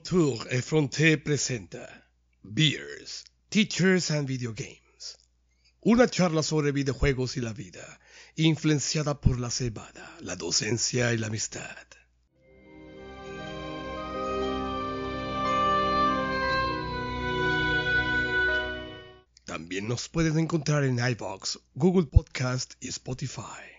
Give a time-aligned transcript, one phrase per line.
[0.00, 1.86] Vautour Effronté presenta
[2.42, 5.18] Beers, Teachers and Video Games.
[5.82, 8.00] Una charla sobre videojuegos y la vida,
[8.34, 11.76] influenciada por la cebada, la docencia y la amistad.
[19.44, 23.69] También nos puedes encontrar en iBox, Google Podcast y Spotify.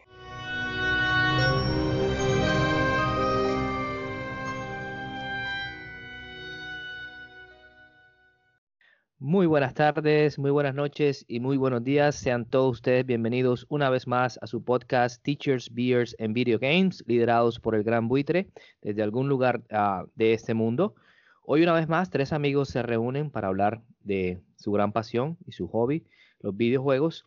[9.23, 12.16] Muy buenas tardes, muy buenas noches y muy buenos días.
[12.16, 17.03] Sean todos ustedes bienvenidos una vez más a su podcast Teachers, Beers and Video Games,
[17.05, 18.50] liderados por el Gran Buitre
[18.81, 20.95] desde algún lugar ah, de este mundo.
[21.44, 25.52] Hoy una vez más, tres amigos se reúnen para hablar de su gran pasión y
[25.52, 26.03] su hobby,
[26.39, 27.23] los videojuegos.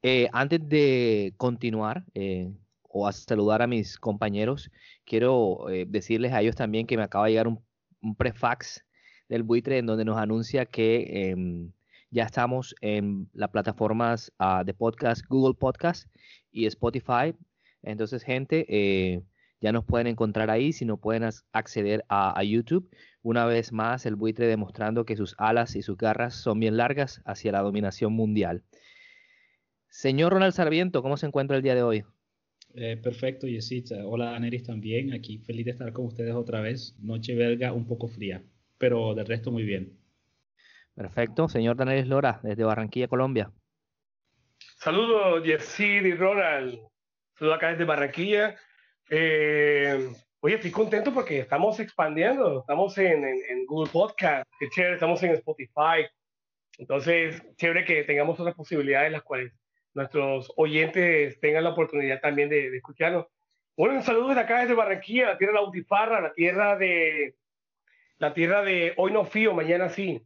[0.00, 2.50] Eh, antes de continuar eh,
[2.84, 4.70] o saludar a mis compañeros,
[5.04, 7.62] quiero eh, decirles a ellos también que me acaba de llegar un,
[8.00, 8.82] un prefax
[9.28, 11.72] del buitre en donde nos anuncia que em,
[12.10, 16.08] ya estamos en las plataformas ah, de podcast, Google Podcast
[16.50, 17.34] y Spotify.
[17.82, 19.22] Entonces, gente, eh,
[19.60, 22.88] ya nos pueden encontrar ahí, si no pueden acceder a, YouTube.
[23.22, 27.20] Una vez más, el buitre demostrando que sus alas y sus garras son bien largas
[27.24, 28.62] hacia la dominación mundial.
[29.88, 32.04] Señor Ronald Sarviento, ¿cómo se encuentra el día de hoy?
[32.74, 34.06] Eh, perfecto, Yesita.
[34.06, 35.12] Hola, Daneris también.
[35.12, 36.94] Aquí feliz de estar con ustedes otra vez.
[37.00, 38.42] Noche belga un poco fría
[38.78, 39.98] pero del resto muy bien.
[40.94, 41.48] Perfecto.
[41.48, 43.52] Señor Daniel Lora, desde Barranquilla, Colombia.
[44.78, 46.80] Saludos, Yesid y Ronald.
[47.36, 48.56] Saludos acá desde Barranquilla.
[49.10, 50.08] Eh,
[50.40, 52.60] oye, estoy contento porque estamos expandiendo.
[52.60, 56.06] Estamos en, en, Google Podcast, qué chévere, estamos en Spotify.
[56.78, 59.52] Entonces, chévere que tengamos otras posibilidades en las cuales
[59.94, 63.26] nuestros oyentes tengan la oportunidad también de, de escucharnos.
[63.76, 67.36] Bueno, un saludo desde acá desde Barranquilla, la tierra de la Butifarra, la tierra de
[68.18, 70.22] la tierra de hoy no fío, mañana sí.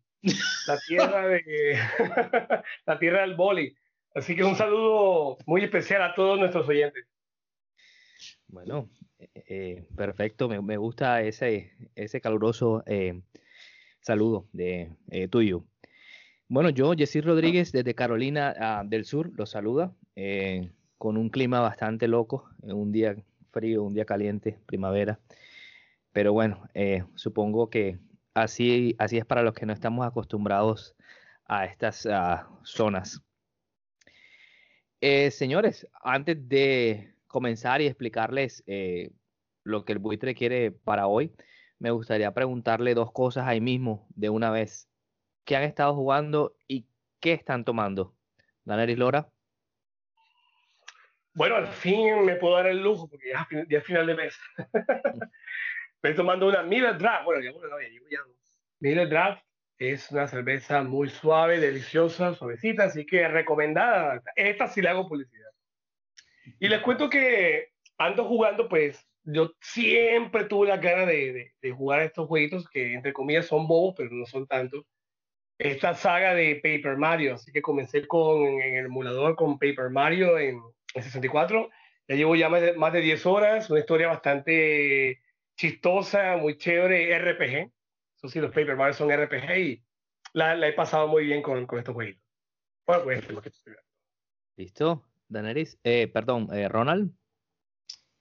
[0.67, 1.43] La tierra de
[2.87, 3.75] la tierra del boli.
[4.15, 7.05] Así que un saludo muy especial a todos nuestros oyentes.
[8.49, 8.89] Bueno,
[9.19, 10.49] eh, eh, perfecto.
[10.49, 13.23] Me, gusta ese, ese caluroso eh,
[14.01, 14.91] saludo de
[15.31, 15.65] tuyo.
[16.49, 19.95] Bueno, yo, Jessy Rodríguez, desde Carolina ah, del Sur, los saluda
[20.99, 23.17] con un clima bastante loco, un día
[23.51, 25.19] frío, un día caliente, primavera.
[26.13, 27.99] Pero bueno, eh, supongo que
[28.35, 30.95] así, así es para los que no estamos acostumbrados
[31.47, 32.07] a estas
[32.63, 33.23] zonas.
[35.05, 39.11] Eh, señores, antes de comenzar y explicarles eh,
[39.65, 41.33] lo que el buitre quiere para hoy,
[41.81, 44.89] me gustaría preguntarle dos cosas ahí mismo de una vez.
[45.45, 46.87] ¿Qué han estado jugando y
[47.19, 48.15] qué están tomando?
[48.65, 49.29] Daneris Lora.
[51.35, 53.33] Bueno, al fin me puedo dar el lujo porque
[53.69, 54.39] ya es final de mes.
[56.03, 57.25] Estoy tomando una Miller Draft.
[57.25, 58.19] Bueno, ya, bueno, ya llevo ya
[58.81, 59.41] Miller Draft
[59.79, 64.21] es una cerveza muy suave, deliciosa, suavecita, así que recomendada.
[64.35, 65.51] Esta sí le hago publicidad.
[66.59, 67.69] Y les cuento que
[67.99, 73.13] ando jugando, pues yo siempre tuve la gana de, de, jugar estos jueguitos que entre
[73.13, 74.85] comillas son bobos, pero no son tanto.
[75.57, 80.37] Esta saga de Paper Mario, así que comencé con en el emulador con Paper Mario
[80.37, 80.61] en,
[80.95, 81.71] en 64.
[82.09, 85.23] Ya llevo ya más de, más de 10 horas, una historia bastante
[85.63, 87.71] chistosa, muy chévere, RPG.
[88.17, 89.85] Eso sí, los Paper Mario son RPG y
[90.33, 92.21] la, la he pasado muy bien con, con estos jueguitos.
[92.85, 93.75] Bueno, pues lo que estoy
[94.57, 95.79] Listo, Daenerys.
[95.85, 97.13] Eh, perdón, eh, Ronald.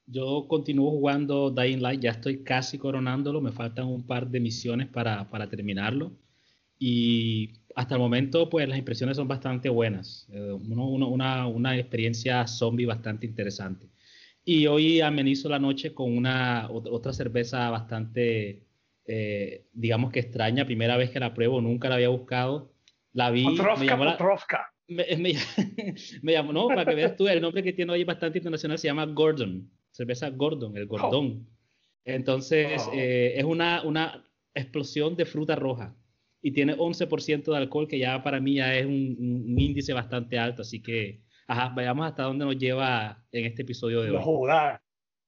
[0.06, 4.88] Yo continúo jugando Dying Light, ya estoy casi coronándolo, me faltan un par de misiones
[4.88, 6.12] para, para terminarlo.
[6.78, 10.28] Y hasta el momento, pues las impresiones son bastante buenas.
[10.32, 13.90] Eh, una, una, experiencia zombie bastante interesante.
[14.44, 18.64] Y hoy amenizo la noche con una otra cerveza bastante,
[19.06, 22.74] eh, digamos que extraña, primera vez que la pruebo, nunca la había buscado.
[23.14, 23.46] La vi.
[23.46, 24.18] me llamó la,
[24.88, 28.88] me, llamó, no, para que veas tú, el nombre que tiene hoy bastante internacional se
[28.88, 31.48] llama Gordon, cerveza Gordon, el Gordón.
[32.04, 32.94] Entonces, oh.
[32.94, 35.96] eh, es una, una explosión de fruta roja
[36.42, 40.40] y tiene 11% de alcohol, que ya para mí ya es un, un índice bastante
[40.40, 44.16] alto, así que Ajá, vayamos hasta dónde nos lleva en este episodio de hoy.
[44.18, 44.82] No joda,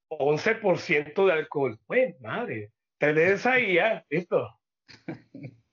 [0.10, 1.80] 11% de alcohol.
[1.86, 4.60] Pues madre, tenés ahí ya, listo.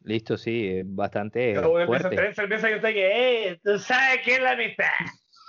[0.00, 2.16] Listo, sí, bastante Pero fuerte.
[2.16, 4.88] Tres cerveza y yo eh, tú sabes quién es la mitad.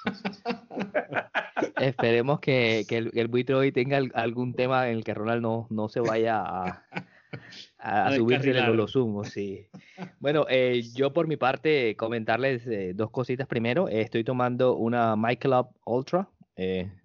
[1.79, 5.67] Esperemos que, que el, el buitre hoy tenga algún tema en el que Ronald no,
[5.69, 6.85] no se vaya a,
[7.77, 9.67] a, subirse de los humos, sí.
[10.19, 13.47] Bueno, eh, yo por mi parte comentarles eh, dos cositas.
[13.47, 16.29] Primero, eh, estoy tomando una Michelob Ultra,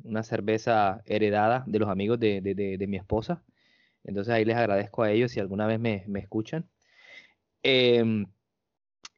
[0.03, 3.44] una cerveza heredada de los amigos de, de, de, mi esposa.
[4.03, 6.69] Entonces ahí les agradezco a ellos si alguna vez me, me escuchan.
[7.62, 8.26] Em,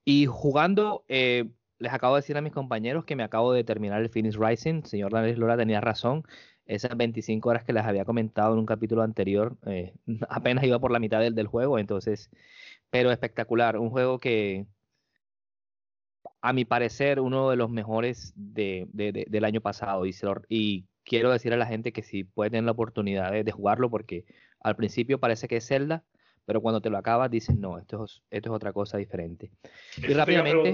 [0.05, 4.01] y jugando, eh, les acabo de decir a mis compañeros que me acabo de terminar
[4.01, 4.85] el Phoenix Rising.
[4.85, 6.23] Señor Daniel Lora tenía razón.
[6.67, 9.95] Esas 25 horas que les había comentado en un capítulo anterior, eh,
[10.29, 12.31] apenas iba por la mitad del, del juego, entonces,
[12.91, 13.79] pero espectacular.
[13.79, 14.67] Un juego que,
[16.41, 20.07] a mi parecer, uno de los mejores de, de, de, del año pasado.
[20.07, 20.15] Y,
[20.49, 24.25] y, quiero decir a la gente que si pueden tener la oportunidad de, jugarlo, porque
[24.61, 26.05] al principio parece que es Zelda,
[26.45, 29.51] pero cuando te lo acabas dices, no, esto es, esto es otra cosa diferente.
[29.97, 30.73] y rápidamente,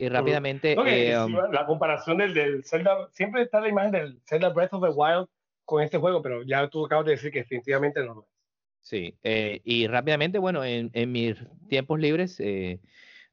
[0.00, 0.72] y rápidamente...
[0.72, 4.82] eh, um, la comparación del, del, Zelda, siempre está la imagen del Zelda Breath of
[4.82, 5.28] the Wild
[5.64, 8.28] con este juego, pero ya tú acabas de decir que definitivamente no lo es.
[8.82, 11.36] Sí, eh, y rápidamente, bueno, en, en mis
[11.68, 12.80] tiempos libres, eh,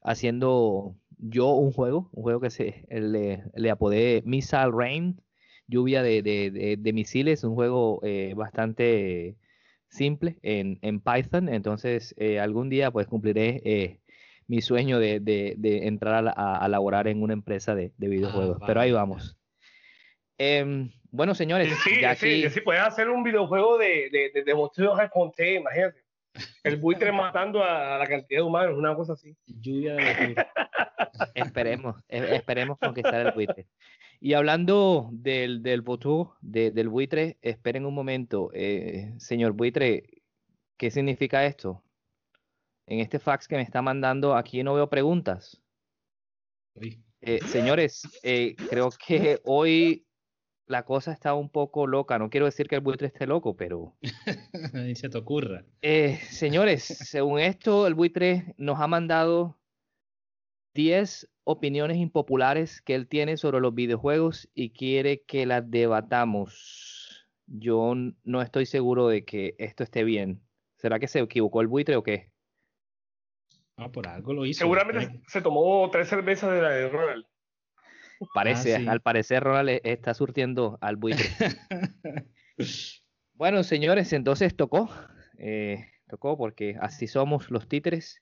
[0.02, 5.20] haciendo yo un juego, un juego que se le, le apodé Missile Rain,
[5.66, 9.36] lluvia de, de, de, de misiles, un juego eh, bastante
[9.88, 14.00] simple en, en, Python, entonces eh, algún día pues cumpliré eh,
[14.48, 15.22] mi sueño de,
[15.84, 18.66] entrar a, a, laborar en una empresa de, videojuegos, ah, vale.
[18.66, 19.38] pero ahí vamos.
[20.38, 22.50] Eh, bueno, señores, sí, ya sí, aquí...
[22.50, 26.04] sí, puedes hacer un videojuego de, de, de, de imagínate.
[26.62, 29.36] El buitre matando a la cantidad de humanos, una cosa así.
[29.46, 30.36] Lluvia de
[31.34, 33.66] Esperemos, esperemos conquistar el buitre.
[34.20, 38.50] Y hablando del, del votú, de, del buitre, esperen un momento.
[38.52, 40.04] Eh, señor buitre,
[40.76, 41.82] ¿qué significa esto?
[42.88, 45.60] En este fax que me está mandando, aquí no veo preguntas.
[47.20, 50.06] Eh, señores, eh, creo que hoy
[50.66, 52.18] la cosa está un poco loca.
[52.18, 53.94] No quiero decir que el buitre esté loco, pero.
[54.72, 55.66] Ni se te ocurra.
[55.82, 59.58] Eh, señores, según esto, el buitre nos ha mandado
[60.72, 67.28] 10 opiniones impopulares que él tiene sobre los videojuegos y quiere que las debatamos.
[67.46, 67.94] Yo
[68.24, 70.40] no estoy seguro de que esto esté bien.
[70.78, 72.30] ¿Será que se equivocó el buitre o qué?
[73.78, 74.58] Ah, por algo lo hizo.
[74.58, 77.24] Seguramente se tomó tres cervezas de la de Ronald.
[78.34, 78.88] Parece, ah, sí.
[78.88, 81.28] al parecer Ronald está surtiendo al buitre.
[83.34, 84.90] bueno, señores, entonces tocó.
[85.38, 88.20] Eh, tocó porque así somos los títeres.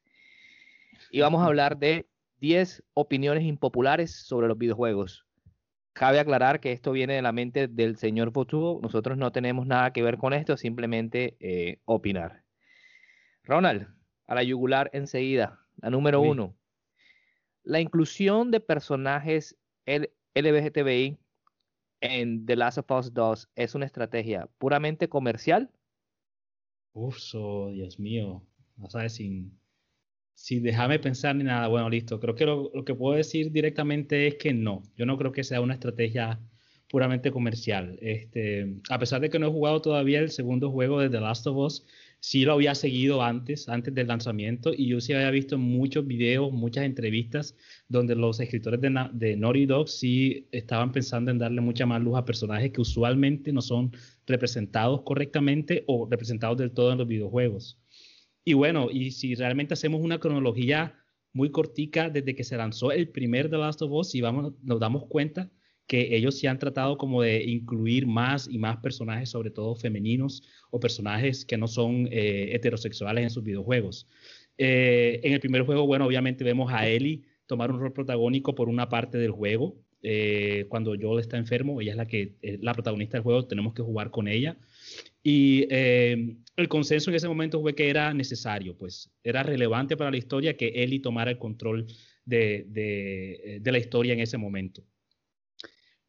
[1.11, 2.07] Y vamos a hablar de
[2.41, 5.25] 10 opiniones impopulares sobre los videojuegos.
[5.95, 8.81] Cabe aclarar que esto viene de la mente del señor Fotubo.
[8.83, 12.43] Nosotros no tenemos nada que ver con esto, simplemente eh, opinar.
[13.45, 13.96] Ronald,
[14.27, 15.61] a la yugular enseguida.
[15.77, 16.29] La número sí.
[16.29, 16.57] uno.
[17.63, 19.57] La inclusión de personajes
[19.87, 21.19] el LGBTBI
[22.01, 25.71] en The Last of Us 2 es una estrategia puramente comercial?
[26.93, 28.43] Uf, so, Dios mío.
[28.77, 29.59] No sabes, sin,
[30.35, 31.69] sin dejarme pensar ni nada.
[31.69, 32.21] Bueno, listo.
[32.21, 34.83] Creo que lo, lo, que puedo decir directamente es que no.
[34.97, 36.39] Yo no creo que sea una estrategia
[36.89, 37.99] puramente comercial.
[38.01, 41.47] Este, a pesar de que no he jugado todavía el segundo juego de The Last
[41.47, 41.87] of Us,
[42.27, 46.51] sí lo había seguido antes, antes del lanzamiento, y yo sí había visto muchos videos,
[46.51, 47.55] muchas entrevistas
[47.87, 52.19] donde los escritores de, de Naughty Dog sí estaban pensando en darle mucha más luz
[52.19, 53.93] a personajes que usualmente no son
[54.27, 57.79] representados correctamente o representados del todo en los videojuegos.
[58.45, 60.97] Y bueno, y si realmente hacemos una cronología
[61.33, 64.81] muy cortica desde que se lanzó el primer The Last of Us, y vamos, nos
[64.81, 65.49] damos cuenta
[65.87, 70.43] que ellos sí han tratado como de incluir más y más personajes, sobre todo femeninos
[70.71, 74.09] o personajes que no son eh, heterosexuales en sus videojuegos.
[74.59, 78.69] Eh, en el primer juego, bueno, obviamente vemos a Ellie tomar un rol protagónico por
[78.69, 79.77] una parte del juego.
[80.03, 83.73] Eh, cuando Joel está enfermo, ella es la que es la protagonista del juego, tenemos
[83.73, 84.57] que jugar con ella.
[85.23, 90.17] Y el consenso en ese momento fue que era necesario, pues era relevante para la
[90.17, 91.87] historia que Ellie tomara el control
[92.25, 92.65] de,
[93.61, 94.85] de la historia en ese momento.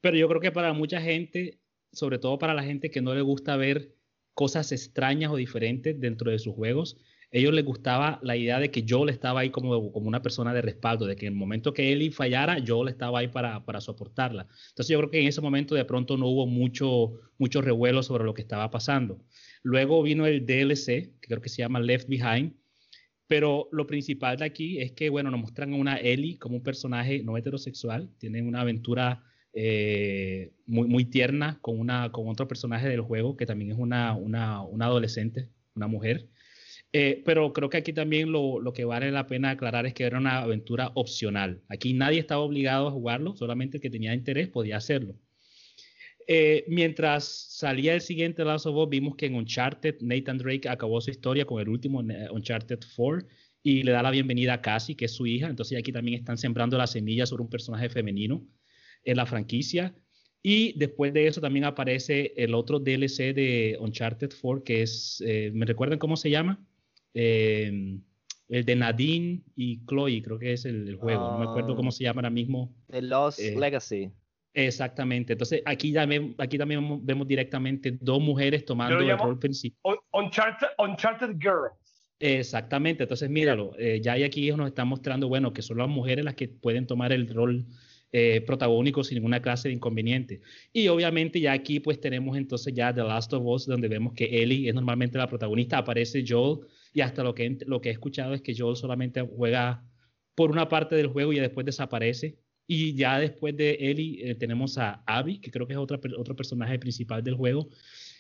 [0.02, 1.60] Pero yo creo que para mucha gente,
[1.92, 3.96] sobre todo para la gente que no le gusta ver
[4.34, 6.98] cosas extrañas o diferentes dentro de sus juegos,
[7.30, 10.54] ellos les gustaba la idea de que yo le estaba ahí como, como una persona
[10.54, 13.66] de respaldo, de que en el momento que Ellie fallara, yo le estaba ahí para,
[13.66, 14.48] para soportarla.
[14.70, 18.24] Entonces yo creo que en ese momento de pronto no hubo mucho, mucho revuelo sobre
[18.24, 19.22] lo que estaba pasando.
[19.62, 22.54] Luego vino el DLC, que creo que se llama Left Behind,
[23.28, 26.64] pero lo principal de aquí es que, bueno, nos muestran a una Ellie como un
[26.64, 29.22] personaje no heterosexual, tienen una aventura
[29.60, 34.60] eh, muy, tierna con, una, con otro personaje del juego que también es una, una,
[34.86, 36.30] adolescente, una mujer.
[36.94, 40.04] Eh, pero creo que aquí también lo, lo, que vale la pena aclarar es que
[40.04, 41.64] era una aventura opcional.
[41.70, 45.16] Aquí nadie estaba obligado a jugarlo, solamente el que tenía interés podía hacerlo.
[46.28, 51.10] Eh, mientras salía el siguiente Last of vimos que en Uncharted Nathan Drake acabó su
[51.10, 53.28] historia con el último Uncharted 4
[53.64, 55.48] y le da la bienvenida a Cassie, que es su hija.
[55.48, 58.46] Entonces aquí también están sembrando la semilla sobre un personaje femenino
[59.08, 59.96] en la franquicia.
[60.44, 65.52] Y después de eso también aparece el otro DLC de Uncharted 4, que es, eh,
[65.54, 66.64] ¿me recuerdan cómo se llama?
[67.14, 67.98] Eh,
[68.50, 71.32] el de Nadine y Chloe, creo que es el, juego.
[71.32, 72.74] no me acuerdo cómo se llama ahora mismo.
[72.90, 74.12] The Lost eh, Legacy.
[74.54, 75.34] Exactamente.
[75.34, 79.98] Entonces, aquí, también, aquí también vemos directamente dos mujeres tomando el rol principal.
[80.14, 81.74] Uncharted, Uncharted Girls.
[82.20, 83.04] Exactamente.
[83.04, 83.74] Entonces, míralo.
[83.78, 87.12] Eh, ya aquí nos están mostrando, bueno, que son las mujeres las que pueden tomar
[87.12, 87.66] el rol
[88.12, 90.42] eh, protagónico sin ninguna clase de inconveniente.
[90.72, 94.26] Y obviamente ya aquí pues tenemos entonces ya The Last of Us, donde vemos que
[94.26, 96.60] Ellie es normalmente la protagonista, aparece Joel
[96.94, 99.84] y hasta lo que, lo que he escuchado es que Joel solamente juega
[100.36, 102.38] por una parte del juego y después desaparece.
[102.66, 106.36] Y ya después de Ellie eh, tenemos a Abby, que creo que es otra, otro
[106.36, 107.70] personaje principal del juego.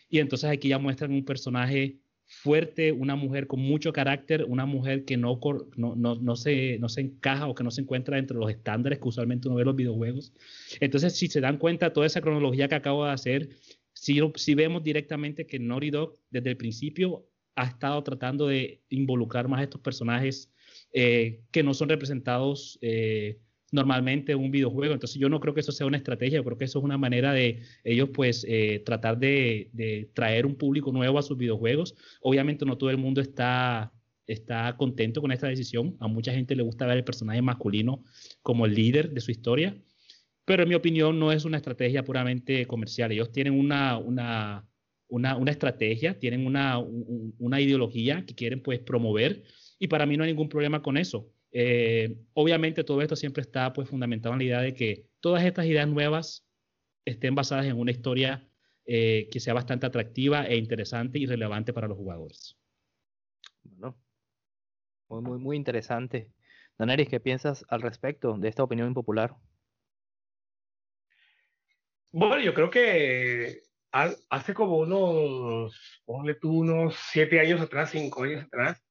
[0.09, 5.05] Y entonces aquí ya muestran un personaje fuerte, una mujer con mucho carácter, una mujer
[5.05, 5.39] que no,
[5.77, 8.99] no, no, no, se, no se encaja o que no se encuentra entre los estándares
[8.99, 10.33] que usualmente uno ve en los videojuegos.
[10.81, 13.49] Entonces, si se dan cuenta, toda esa cronología que acabo de hacer,
[13.93, 19.47] si, si vemos directamente que Naughty Dog desde el principio ha estado tratando de involucrar
[19.47, 20.51] más a estos personajes
[20.93, 23.39] eh, que no son representados eh,
[23.71, 24.93] normalmente en un videojuego.
[24.93, 26.97] Entonces yo no creo que eso sea una estrategia, yo creo que eso es una
[26.97, 31.95] manera de ellos pues eh, tratar de, traer un público nuevo a sus videojuegos.
[32.21, 33.91] Obviamente no todo el mundo está,
[34.25, 35.97] está contento con esta decisión.
[35.99, 38.03] A mucha gente le gusta ver el personaje masculino
[38.41, 39.77] como el líder de su historia.
[40.45, 43.11] Pero en mi opinión no es una estrategia puramente comercial.
[43.11, 44.65] Ellos tienen una, una
[45.09, 49.43] una, estrategia, tienen una, una, ideología que quieren pues promover
[49.79, 51.31] y para mí no hay ningún problema con eso.
[51.51, 55.65] Eh, obviamente todo esto siempre está pues fundamentado en la idea de que todas estas
[55.65, 56.45] ideas nuevas
[57.05, 58.49] estén basadas en una historia
[58.85, 62.57] eh, que sea bastante atractiva e interesante y relevante para los jugadores.
[63.63, 63.97] Bueno,
[65.09, 66.31] muy, muy, muy interesante.
[66.77, 69.35] Daneris, ¿qué piensas al respecto de esta opinión impopular?
[72.11, 78.43] Bueno, yo creo que hace como unos, ponle tú, unos siete años atrás, cinco años
[78.45, 78.83] atrás,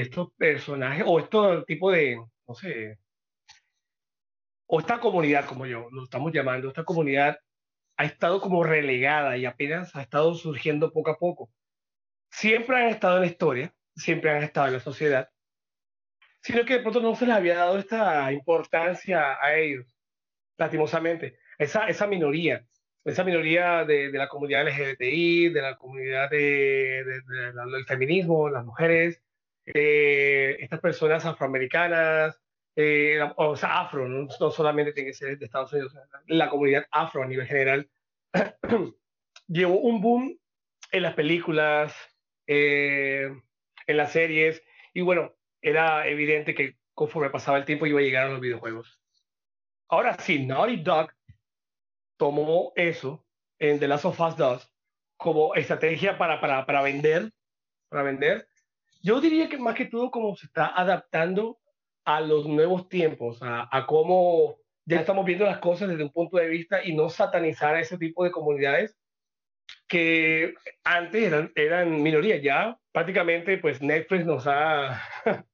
[0.00, 2.98] estos personajes, o este tipo de, no sé,
[4.66, 7.38] o esta comunidad, como yo lo estamos llamando, esta comunidad
[7.96, 11.50] ha estado como relegada y apenas ha estado surgiendo poco a poco.
[12.30, 15.30] Siempre han estado en la historia, siempre han estado en la sociedad,
[16.42, 19.86] sino que de pronto no se les había dado esta importancia a ellos,
[20.58, 22.66] lastimosamente, esa, esa minoría
[23.04, 29.22] esa minoría de, de, la comunidad LGBTI, de la comunidad de, del feminismo, las mujeres,
[29.66, 32.40] eh, estas personas afroamericanas,
[32.76, 37.22] eh, o sea, afro, no, solamente tiene que ser de Estados Unidos, la comunidad afro
[37.22, 37.88] a nivel general,
[39.46, 40.38] llevó un boom
[40.90, 41.94] en las películas,
[42.46, 43.28] eh,
[43.86, 48.26] en las series, y bueno, era evidente que conforme pasaba el tiempo iba a llegar
[48.26, 49.00] a los videojuegos.
[49.88, 51.10] Ahora sí, Naughty Dog
[52.16, 53.24] tomó eso
[53.58, 54.70] en The Last of Us 2
[55.16, 57.32] como estrategia para, para, para vender,
[57.88, 58.48] para vender.
[59.04, 61.58] Yo diría que más que todo como se está adaptando
[62.04, 64.56] a los nuevos tiempos, a, a cómo
[64.86, 67.98] ya estamos viendo las cosas desde un punto de vista y no satanizar a ese
[67.98, 68.96] tipo de comunidades
[69.86, 72.42] que antes eran, eran minorías.
[72.42, 75.02] Ya prácticamente pues Netflix nos ha,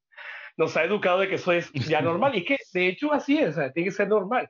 [0.57, 3.57] nos ha educado de que eso es ya normal y que de hecho así es,
[3.75, 4.49] tiene que ser normal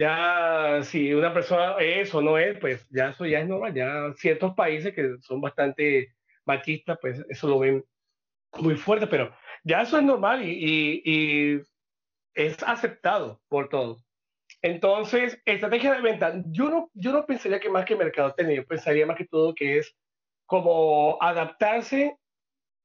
[0.00, 3.74] ya si una persona es o no es, pues ya eso ya es normal.
[3.74, 6.14] Ya ciertos países que son bastante
[6.46, 7.84] machistas, pues eso lo ven
[8.58, 11.60] muy fuerte, pero ya eso es normal y, y,
[12.34, 14.04] es aceptado por todos.
[14.62, 19.06] Entonces, estrategia de venta, yo no, yo no pensaría que más que mercado técnico, pensaría
[19.06, 19.94] más que todo que es
[20.46, 22.16] como adaptarse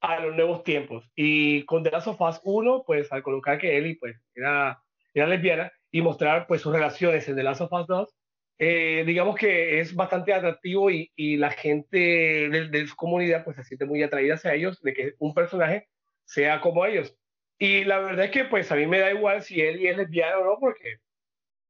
[0.02, 1.10] a los nuevos tiempos.
[1.16, 4.82] Y con The Last of Us 1, pues al colocar que Ellie pues, era,
[5.14, 8.16] era lesbiana, y mostrar pues sus relaciones en The Last of Us 2,
[8.58, 13.58] eh, digamos que es bastante atractivo y, y la gente de, de, su comunidad pues
[13.58, 15.90] se siente muy atraída hacia ellos, de que un personaje
[16.24, 17.18] sea como ellos.
[17.60, 20.40] Y la verdad es que pues a mí me da igual si él es lesbiana
[20.40, 21.00] o no, porque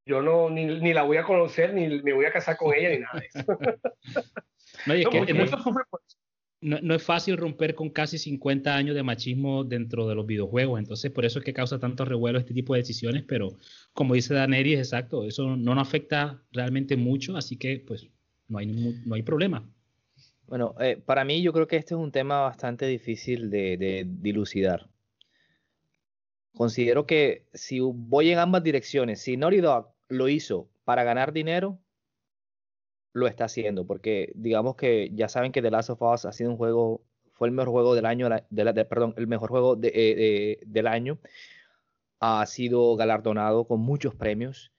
[0.06, 2.90] yo no ni, ni, la voy a conocer, ni me voy a casar con ella,
[2.90, 3.46] ni nada de eso.
[4.86, 5.20] no, y es que,
[6.62, 11.12] no, es fácil romper con casi 50 años de machismo dentro de los videojuegos, entonces
[11.12, 13.58] por eso es que causa tanto revuelo este tipo de decisiones, pero
[13.94, 18.08] como dice Daneri, es exacto, eso no nos afecta realmente mucho, así que pues
[18.48, 19.68] no hay, no hay problema.
[20.48, 24.06] Bueno, eh, para mí yo creo que este es un tema bastante difícil de, de
[24.08, 24.88] dilucidar.
[26.54, 31.80] Considero que si voy en ambas direcciones, si Naughty Dog lo hizo para ganar dinero,
[33.16, 36.52] lo está haciendo, porque digamos que ya saben que The Last of Us ha sido
[36.52, 40.86] un juego, fue el mejor juego del año, de perdón, el mejor juego eh, del
[40.86, 41.18] año,
[42.20, 44.74] ha sido galardonado con muchos premios,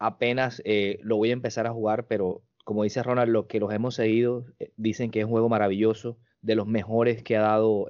[0.00, 3.72] apenas eh, lo voy a empezar a jugar, pero como dice Ronald, los que los
[3.72, 7.86] hemos seguido eh, dicen que es un juego maravilloso, de los mejores que ha dado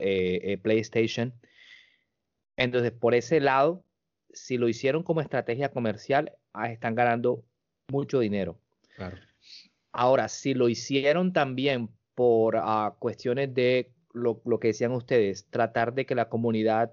[0.63, 1.35] PlayStation.
[2.57, 3.83] Entonces, por ese lado,
[4.33, 7.43] si lo hicieron como estrategia comercial, ah, están ganando
[7.91, 8.57] mucho dinero.
[9.97, 16.05] Ahora, si lo hicieron también por ah, cuestiones de lo, que decían ustedes, tratar de
[16.05, 16.93] que la comunidad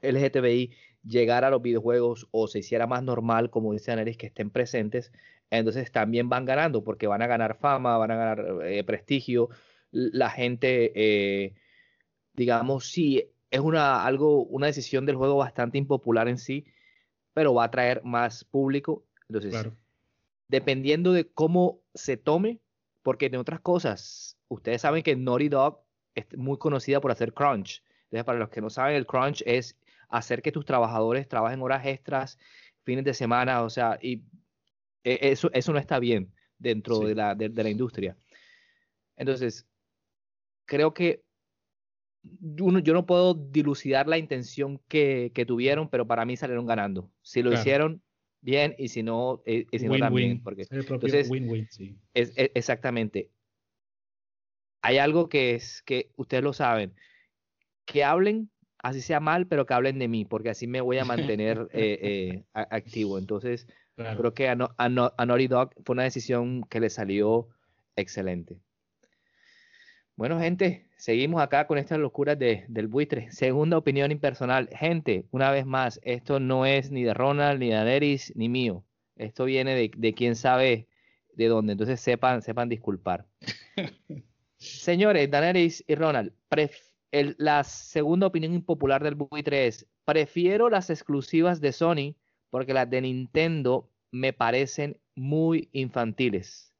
[0.00, 0.72] LGTBI
[1.04, 5.12] llegara a los videojuegos o se hiciera más normal, como dice Aneris, que estén presentes,
[5.50, 9.48] entonces también van ganando porque van a ganar fama, van a ganar eh, prestigio.
[9.92, 11.54] La gente, eh,
[12.32, 16.64] digamos, sí, es una, algo, una decisión del juego bastante impopular en sí,
[17.34, 19.04] pero va a traer más público.
[19.28, 19.72] Entonces,
[20.52, 22.60] dependiendo de cómo se tome,
[23.02, 25.82] porque en otras cosas, ustedes saben que Naughty Dog
[26.14, 27.82] es muy conocida por hacer crunch.
[28.04, 29.78] Entonces, para los que no saben, el crunch es
[30.10, 32.38] hacer que tus trabajadores trabajen horas extras,
[32.82, 34.24] fines de semana, o sea, y
[35.04, 38.14] e, eso, eso no está bien dentro de, la, de, la industria.
[39.16, 39.66] Entonces,
[40.66, 41.24] creo que
[42.22, 47.10] yo no puedo dilucidar la intención que, que, tuvieron, pero para mí salieron ganando.
[47.22, 48.02] Si lo hicieron
[48.42, 50.42] bien y si no, eh, y si no también.
[50.42, 51.96] Porque, entonces, win-win, sí.
[52.12, 53.30] Es, es, exactamente.
[54.82, 56.92] Hay algo que es que ustedes lo saben,
[57.86, 58.50] que hablen
[58.82, 61.98] así sea mal, pero que hablen de mí, porque así me voy a mantener eh,
[62.02, 63.18] eh, activo.
[63.18, 67.48] Entonces, creo que a, a, Naughty Dog fue una decisión que le salió
[67.96, 68.60] excelente.
[70.16, 73.30] Bueno, gente, seguimos acá con estas locuras de, del buitre.
[73.32, 74.68] Segunda opinión impersonal.
[74.72, 78.84] Gente, una vez más, esto no es ni de Ronald, ni de Daenerys, ni mío.
[79.16, 80.88] Esto viene de, de quién sabe
[81.34, 81.72] de dónde.
[81.72, 83.26] Entonces sepan, sepan disculpar.
[84.58, 86.32] Señores, Daenerys y Ronald,
[87.10, 92.14] la segunda opinión impopular del buitre es, prefiero las exclusivas de Sony
[92.48, 96.72] porque las de Nintendo me parecen muy infantiles.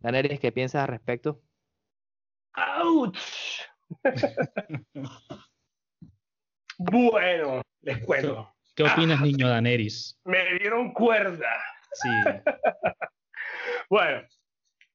[0.00, 1.40] Daneris, ¿qué piensas al respecto?
[2.56, 3.14] ¡Auch!
[6.78, 8.52] bueno, les cuento.
[8.74, 10.18] ¿Qué opinas, niño Daneris?
[10.24, 11.48] Me dieron cuerda.
[11.92, 12.08] Sí.
[13.90, 14.22] bueno,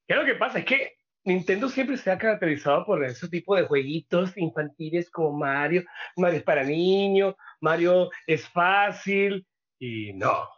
[0.07, 0.59] ¿qué es lo que pasa?
[0.59, 5.83] Es que Nintendo siempre se ha caracterizado por ese tipo de jueguitos infantiles como Mario.
[6.15, 9.45] Mario es para niños, Mario es fácil
[9.79, 10.49] y no.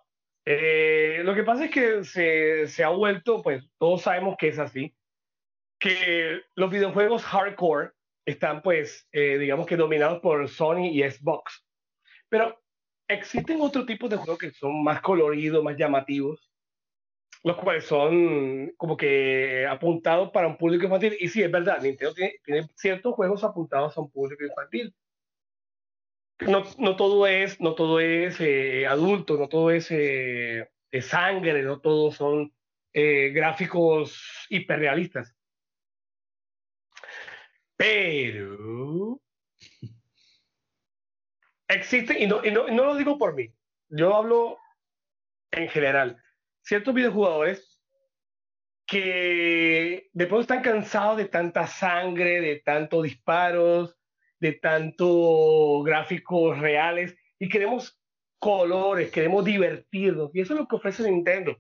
[0.46, 4.60] Eh, lo que pasa es que se, se, ha vuelto, pues todos sabemos que es
[4.60, 4.94] así,
[5.84, 7.92] que los videojuegos hardcore
[8.26, 11.66] están pues, eh, digamos que dominados por Sony y Xbox.
[12.30, 12.58] Pero
[13.10, 16.50] existen otro tipo de juegos que son más coloridos, más llamativos,
[17.44, 21.18] los cuales son como que apuntados para un público infantil.
[21.20, 24.96] Y sí, es verdad, Nintendo tiene, tiene ciertos juegos apuntados a un público infantil.
[26.48, 30.70] No, no todo es, no todo es eh, adulto, no todo es eh,
[31.02, 32.54] sangre, no todos son
[32.94, 35.36] eh, gráficos hiperrealistas.
[37.84, 39.20] Pero
[41.68, 43.54] existe, y no, y no, no lo digo por mí,
[43.90, 44.58] yo hablo
[45.52, 46.18] en general
[46.62, 47.84] ciertos videojugadores
[48.88, 53.98] que de pronto están cansados de tanta sangre, de tantos disparos,
[54.40, 58.00] de tantos gráficos reales y queremos
[58.40, 60.34] colores, queremos divertirnos.
[60.34, 61.58] Y eso es lo que ofrece Nintendo.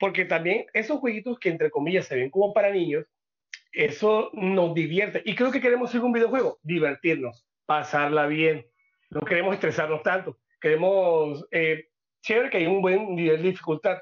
[0.00, 3.06] Porque también esos jueguitos que entre comillas se ven como para niños,
[3.72, 5.22] eso nos divierte.
[5.24, 8.66] Y creo que queremos ser un videojuego, divertirnos, pasarla bien.
[9.10, 10.38] No queremos estresarnos tanto.
[10.60, 11.88] Queremos, eh,
[12.22, 13.98] chévere que hay un buen nivel de dificultad,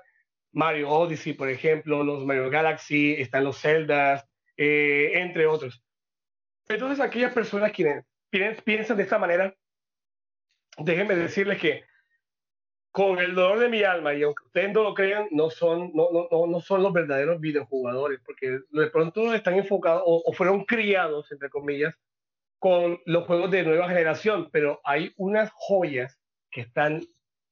[0.53, 4.27] Mario Odyssey, por ejemplo, los Mario Galaxy, están los Zeldas,
[4.57, 5.83] eh, entre otros.
[6.69, 8.05] Entonces, aquellas personas quienes
[8.63, 9.55] piensan de esta manera,
[10.79, 11.85] déjenme decirles que
[12.99, 16.09] con el dolor de mi alma, y aunque ustedes no lo crean, no son, no,
[16.11, 21.49] no, no son los verdaderos videojugadores, porque de pronto están enfocados o, fueron criados, entre
[21.49, 21.95] comillas,
[22.59, 26.19] con los juegos de nueva generación, pero hay unas joyas
[26.51, 27.01] que están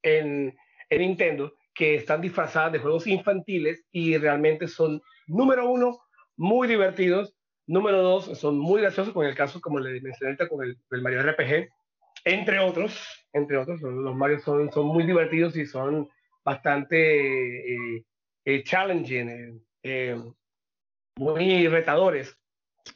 [0.01, 0.53] en,
[0.89, 5.97] en Nintendo que están disfrazadas de juegos infantiles y realmente son, número uno,
[6.35, 10.65] muy divertidos, número dos, son muy graciosos, con el caso, como le mencioné ahorita, con
[10.65, 11.69] el, Mario RPG,
[12.27, 16.09] entre otros, entre otros, los Mario son, son muy divertidos y son
[16.43, 18.03] bastante eh,
[18.45, 20.21] eh, challenging, eh,
[21.17, 22.37] muy retadores.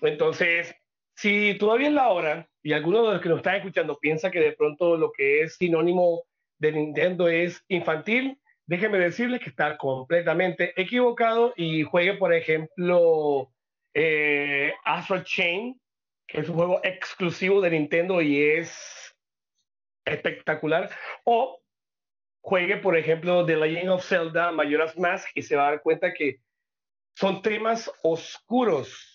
[0.01, 0.75] Entonces,
[1.15, 4.39] si todavía es la hora y alguno de los que nos están escuchando piensa que
[4.39, 6.23] de pronto lo que es sinónimo
[6.57, 13.51] de Nintendo es infantil, déjeme decirle que está completamente equivocado y juegue, por ejemplo,
[13.93, 15.79] eh, Astro Chain,
[16.27, 19.00] que es un juego exclusivo de Nintendo y es
[20.13, 20.89] espectacular.
[21.23, 21.61] O
[22.41, 26.13] juegue, por ejemplo, The Legend of Zelda, Majora's Mask, y se va a dar cuenta
[26.13, 26.39] que
[27.15, 29.07] son temas oscuros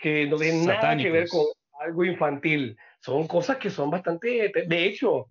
[0.00, 1.44] que no tienen nada que ver con
[1.80, 2.76] algo infantil.
[3.00, 4.52] Son cosas que son bastante...
[4.66, 5.28] De hecho,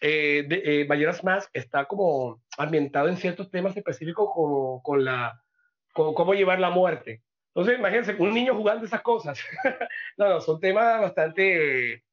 [0.00, 5.40] eh, de, eh, Majora's Mask está como ambientado en ciertos temas específicos como con la...
[5.92, 7.22] Con cómo llevar la muerte.
[7.48, 9.40] Entonces, imagínense, un niño jugando esas cosas.
[10.16, 12.04] no, no, son temas bastante,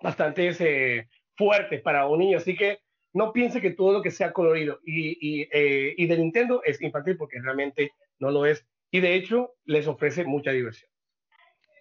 [0.00, 2.38] bastante ese, fuertes para un niño.
[2.38, 2.78] Así que
[3.12, 6.80] no piense que todo lo que sea colorido y, y, eh, y de Nintendo es
[6.82, 8.66] infantil porque realmente no lo es.
[8.90, 10.90] Y de hecho, les ofrece mucha diversión.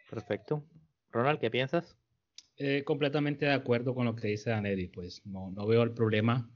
[0.09, 0.63] Perfecto.
[1.11, 1.97] Ronald, ¿qué piensas?
[2.57, 4.87] Eh, completamente de acuerdo con lo que dice Danedy.
[4.87, 6.49] Pues no, no veo el problema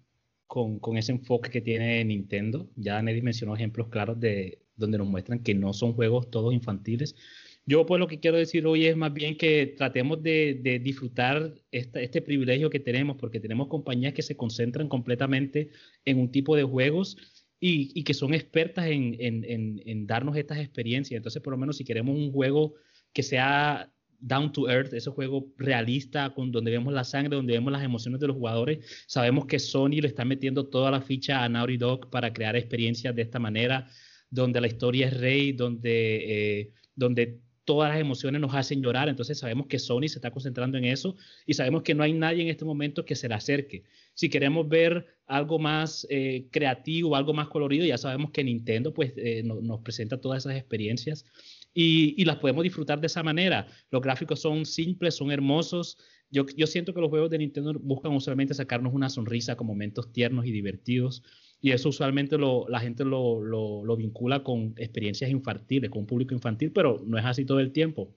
[0.47, 2.69] con, con, ese enfoque que tiene Nintendo.
[2.75, 7.15] Ya Danedy mencionó ejemplos claros de donde nos muestran que no son juegos todos infantiles.
[7.65, 11.53] Yo pues lo que quiero decir hoy es más bien que tratemos de, de disfrutar
[11.71, 15.69] este privilegio que tenemos, porque tenemos compañías que se concentran completamente
[16.03, 17.15] en un tipo de juegos
[17.59, 21.17] y, y que son expertas en, en, en, en, darnos estas experiencias.
[21.17, 22.73] Entonces, por lo menos si queremos un juego
[23.13, 27.71] que sea down to earth, ese juego realista, con, donde vemos la sangre, donde vemos
[27.71, 31.49] las emociones de los jugadores, sabemos que Sony le está metiendo toda la ficha a
[31.49, 33.87] Naughty Dog para crear experiencias de esta manera,
[34.29, 37.39] donde la historia es rey, donde, eh, donde
[37.69, 41.15] todas las emociones nos hacen llorar, entonces sabemos que Sony se está concentrando en eso
[41.45, 43.83] y sabemos que no hay nadie en este momento que se le acerque.
[44.15, 49.13] Si queremos ver algo más eh, creativo, algo más colorido, ya sabemos que Nintendo pues
[49.17, 51.25] eh, no, nos presenta todas esas experiencias
[51.71, 53.67] y, y, las podemos disfrutar de esa manera.
[53.91, 55.99] Los gráficos son simples, son hermosos.
[56.31, 60.11] Yo, yo siento que los juegos de Nintendo buscan usualmente sacarnos una sonrisa con momentos
[60.11, 61.21] tiernos y divertidos.
[61.61, 66.33] Y eso usualmente lo, la gente lo, lo, vincula con experiencias infantiles, con un público
[66.33, 68.15] infantil, pero no es así todo el tiempo.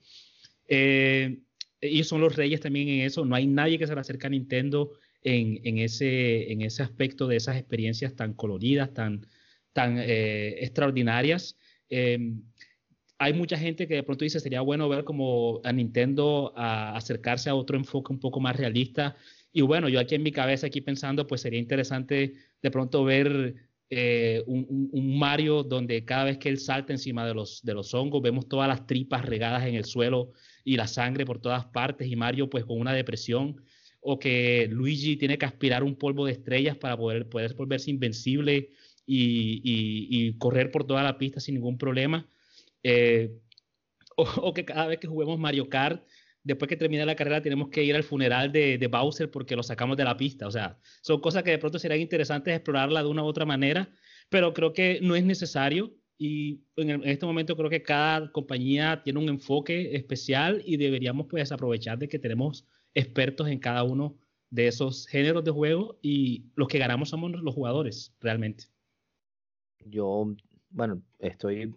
[0.67, 1.39] Eh,
[1.81, 3.25] ellos son los reyes también en eso.
[3.25, 7.27] No hay nadie que se le acerque a Nintendo en, en, ese, en ese aspecto
[7.27, 9.27] de esas experiencias tan coloridas, tan,
[9.73, 11.57] tan eh, extraordinarias.
[11.89, 12.33] Eh,
[13.17, 17.49] hay mucha gente que de pronto dice sería bueno ver como a Nintendo a acercarse
[17.49, 19.15] a otro enfoque un poco más realista
[19.53, 23.55] y bueno, yo aquí en mi cabeza, aquí pensando, pues sería interesante de pronto ver
[23.89, 28.23] eh, un, Mario donde cada vez que él salta encima de los, de los hongos,
[28.23, 30.31] vemos todas las tripas regadas en el suelo
[30.63, 33.61] y la sangre por todas partes y Mario pues con una depresión
[33.99, 38.69] o que Luigi tiene que aspirar un polvo de estrellas para poder, poder volverse invencible
[39.05, 42.27] y, y, y, correr por toda la pista sin ningún problema.
[42.83, 43.31] Eh,
[44.15, 46.03] o, o, que cada vez que juguemos Mario Kart
[46.43, 49.63] después que termine la carrera tenemos que ir al funeral de, de, Bowser porque lo
[49.63, 50.47] sacamos de la pista.
[50.47, 53.89] O sea, son cosas que de pronto serían interesantes explorarla de una u otra manera,
[54.29, 55.95] pero creo que no es necesario.
[56.17, 61.51] Y en, este momento creo que cada compañía tiene un enfoque especial y deberíamos pues
[61.51, 64.17] aprovechar de que tenemos expertos en cada uno
[64.49, 68.65] de esos géneros de juego y los que ganamos somos los jugadores realmente.
[69.85, 70.35] Yo,
[70.69, 71.73] bueno, estoy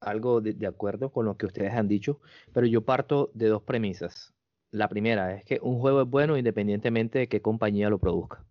[0.00, 2.20] algo de, acuerdo con lo que ustedes han dicho,
[2.52, 4.34] pero yo parto de dos premisas.
[4.70, 8.44] La primera es que un juego es bueno independientemente de qué compañía lo produzca.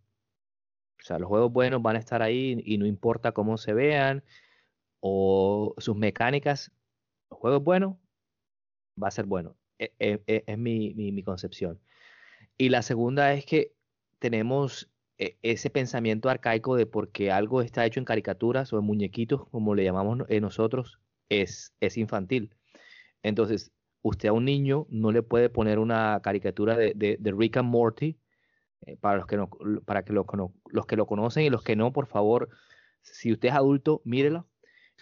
[0.99, 4.23] O sea, los juegos buenos van a estar ahí y no importa cómo se vean
[5.01, 6.71] o sus mecánicas.
[7.29, 7.99] El juego es bueno,
[9.01, 9.55] va a ser bueno.
[9.77, 11.79] Es, es, es mi, mi, mi concepción.
[12.57, 13.73] Y la segunda es que
[14.19, 19.47] tenemos e, ese pensamiento arcaico de porque algo está hecho en caricaturas o en muñequitos,
[19.49, 22.55] como le llamamos nosotros, es, es infantil.
[23.23, 27.57] Entonces, usted a un niño no le puede poner una caricatura de, de, de Rick
[27.57, 28.17] and Morty,
[28.85, 29.49] eh, para, los que, no,
[29.85, 30.25] para que lo,
[30.67, 32.49] los que lo conocen y los que no, por favor,
[33.01, 34.47] si usted es adulto, mírelo.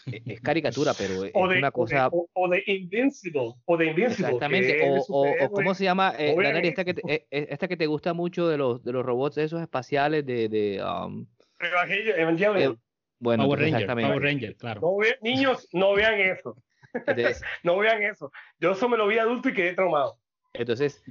[0.05, 2.07] E, es caricatura, pero es de, una cosa.
[2.07, 3.53] O de, o de, Invincible.
[3.65, 4.25] O de Invincible.
[4.27, 4.89] Exactamente.
[4.89, 6.13] O, o, o, ¿cómo se llama?
[6.17, 9.38] Eh, Daniel, esta, que te, esta que te gusta mucho de los, de los robots
[9.38, 10.49] esos espaciales de.
[10.49, 11.27] de um,
[11.59, 12.79] Evangelion.
[13.23, 14.81] Bueno, Power Ranger, Power Ranger, claro.
[14.81, 16.55] No ve, niños, no vean eso.
[16.93, 18.31] Entonces, no vean eso.
[18.59, 20.19] Yo eso me lo vi adulto y quedé traumado.
[20.53, 21.01] Entonces,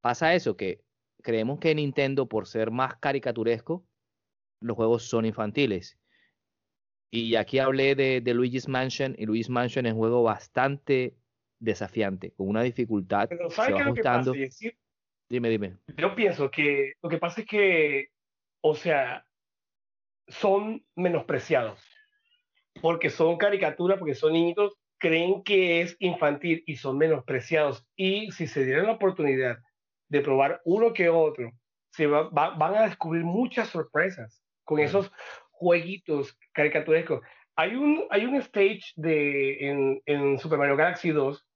[0.00, 0.80] pasa eso, que
[1.22, 3.84] creemos que Nintendo, por ser más caricaturesco,
[4.60, 5.98] los juegos son infantiles.
[7.10, 11.16] Y aquí hablé de, de Luigi's Mansion, y Luigi's Mansion es un juego bastante
[11.58, 13.28] desafiante, con una dificultad.
[13.28, 14.30] Pero ¿sabes qué es lo que pasa?
[14.30, 14.78] Decir,
[15.28, 15.76] dime, dime.
[15.96, 18.10] Yo pienso que lo que pasa es que,
[18.60, 19.25] o sea,
[20.28, 21.80] son menospreciados
[22.80, 27.86] porque son caricaturas, porque son niñitos, creen que es infantil y son menospreciados.
[27.96, 29.58] Y si se dieran la oportunidad
[30.08, 31.52] de probar uno que otro,
[31.90, 35.10] se va, va, van a descubrir muchas sorpresas con esos
[35.50, 37.20] jueguitos caricaturescos.
[37.56, 41.46] Hay un, hay un stage de, en, en Super Mario Galaxy 2,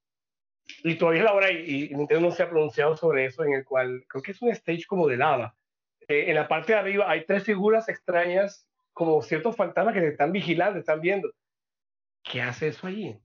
[0.83, 3.53] y todavía es la hora, y, y Nintendo no se ha pronunciado sobre eso, en
[3.53, 5.55] el cual creo que es un stage como de lava,
[6.11, 10.09] eh, en la parte de arriba hay tres figuras extrañas, como ciertos fantasmas que te
[10.09, 11.31] están vigilando, te están viendo.
[12.23, 13.17] ¿Qué hace eso allí?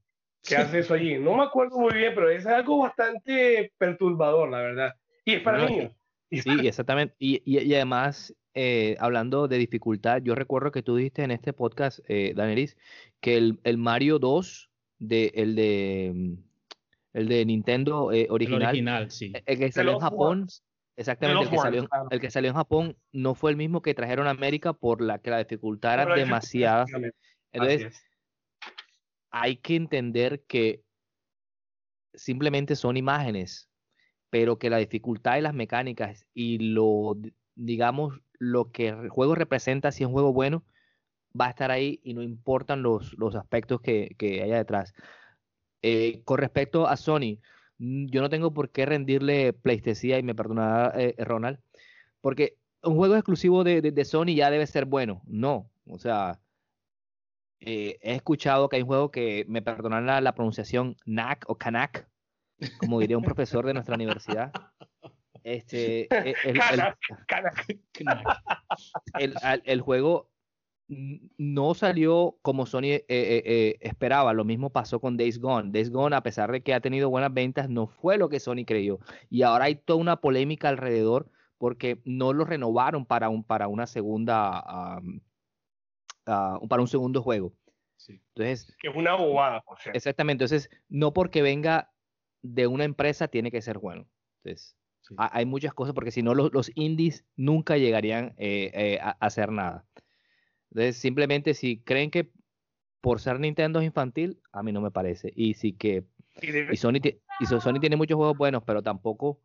[0.43, 1.17] ¿Qué hace eso allí?
[1.19, 4.95] No me acuerdo muy bien, pero es algo bastante perturbador, la verdad.
[5.25, 5.91] Y es para niños.
[6.31, 7.15] Sí, exactamente.
[7.19, 11.99] Y, y, además, eh, hablando de dificultad, yo recuerdo que tú dijiste en este podcast,
[12.07, 12.77] eh, Danelis,
[13.19, 14.69] que el, el, Mario 2,
[14.99, 16.37] de, el de
[17.13, 19.33] el de Nintendo eh, original, el original, sí.
[19.45, 20.47] el que salió en Japón,
[20.97, 24.27] exactamente, el que, salió, el que, salió, en Japón no fue el mismo que trajeron
[24.27, 26.85] a América por la que la dificultad era demasiada.
[27.51, 28.03] Entonces,
[29.31, 30.83] hay que entender que
[32.13, 33.69] simplemente son imágenes,
[34.29, 37.15] pero que la dificultad y las mecánicas y lo,
[37.55, 40.65] digamos, lo que el juego representa, si es un juego bueno,
[41.39, 44.93] va a estar ahí y no importan los, los aspectos que, que haya detrás.
[45.81, 47.39] Eh, con respecto a Sony,
[47.79, 51.59] yo no tengo por qué rendirle pleistesía y me perdonará eh, Ronald,
[52.21, 55.21] porque un juego exclusivo de, de, Sony ya debe ser bueno.
[55.25, 56.39] No, o sea,
[57.59, 62.07] eh, he escuchado que hay un juego que me perdonará la, pronunciación NAC o Kanak,
[62.79, 64.51] como diría un profesor de nuestra universidad.
[65.43, 66.07] Este,
[66.49, 66.59] el,
[69.19, 70.29] el, el, juego
[70.89, 74.33] no salió como Sony eh, eh, eh, esperaba.
[74.33, 75.71] Lo mismo pasó con Days Gone.
[75.71, 78.63] Days Gone, a pesar de que ha tenido buenas ventas, no fue lo que Sony
[78.65, 78.99] creyó.
[79.29, 83.87] Y ahora hay toda una polémica alrededor porque no lo renovaron para un para una
[83.87, 85.01] segunda ah,
[86.25, 87.53] para un segundo juego.
[88.07, 90.45] Entonces, que es una bobada, Exactamente.
[90.45, 91.91] Entonces, no porque venga
[92.41, 94.07] de una empresa tiene que ser bueno.
[94.43, 94.77] Entonces,
[95.17, 98.35] hay muchas cosas porque si no los, indies nunca llegarían
[99.01, 99.85] a hacer nada.
[100.71, 102.29] Entonces, simplemente si creen que
[103.01, 105.31] por ser Nintendo es infantil, a mí no me parece.
[105.35, 106.03] Y sí que.
[106.41, 106.99] Y Sony,
[107.39, 109.39] y Sony tiene muchos juegos buenos, pero tampoco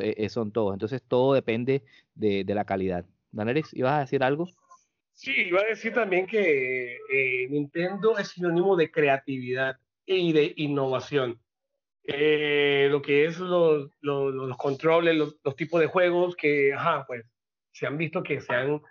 [0.00, 0.74] eh, eh, son todos.
[0.74, 1.82] Entonces, todo depende
[2.14, 3.04] de, la calidad.
[3.32, 4.48] Daneris, ¿ibas a decir algo?
[5.12, 11.40] Sí, iba a decir también que eh, Nintendo es sinónimo de creatividad y de innovación.
[12.04, 17.24] lo que es los, los, controles, los, los, tipos de juegos que, ajá, pues
[17.72, 18.82] se han visto que se han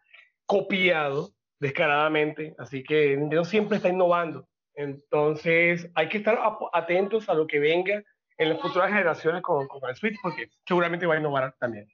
[0.46, 4.48] copiado descaradamente, así que Nintendo siempre está innovando.
[4.74, 6.38] Entonces hay que estar
[6.74, 8.04] atentos a lo que venga
[8.38, 11.88] en las futuras generaciones con, con el Switch, porque seguramente va a innovar también.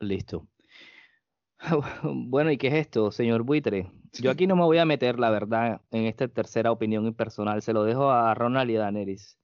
[0.00, 0.46] Listo.
[2.02, 3.90] Bueno, ¿y qué es esto, señor Buitre?
[4.12, 7.62] Yo aquí no me voy a meter, la verdad, en esta tercera opinión impersonal.
[7.62, 9.38] Se lo dejo a Ronald y Daneris.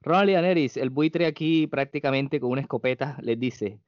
[0.00, 3.78] Ronald y Daneris, el buitre aquí prácticamente con una escopeta les dice,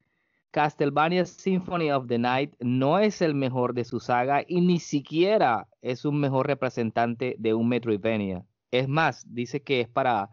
[0.50, 5.68] Castlevania Symphony of the Night no es el mejor de su saga y ni siquiera
[5.82, 8.44] es un mejor representante de un Metroidvania.
[8.70, 10.30] Es más, dice que es para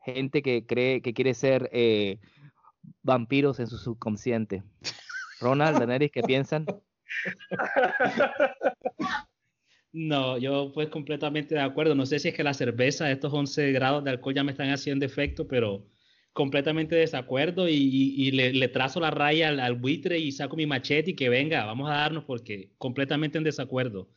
[0.00, 2.18] gente que cree que quiere ser eh,
[3.02, 4.62] vampiros en su subconsciente.
[5.40, 6.66] Ronald, Daenerys, ¿qué piensan?
[9.98, 11.94] No, yo pues completamente de acuerdo.
[11.94, 14.68] No sé si es que la cerveza, estos 11 grados de alcohol ya me están
[14.68, 15.86] haciendo efecto, pero
[16.36, 21.30] completamente desacuerdo y, le, trazo la raya al, buitre y saco mi machete y que
[21.30, 24.10] venga, vamos a darnos porque completamente en desacuerdo.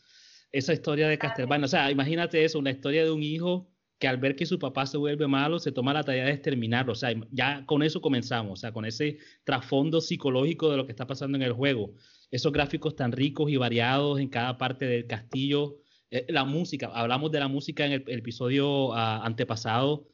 [0.52, 4.18] Esa historia de Castlevania, o sea, imagínate eso, una historia de un hijo que al
[4.18, 6.92] ver que su papá se vuelve malo, se toma la tarea de exterminarlo.
[6.92, 10.92] O sea, ya con eso comenzamos, o sea, con ese trasfondo psicológico de lo que
[10.92, 11.94] está pasando en el juego.
[12.32, 15.78] Esos gráficos tan ricos y variados en cada parte del castillo.
[16.12, 20.10] Eh, la música, hablamos de la música en el, episodio ah, antepasado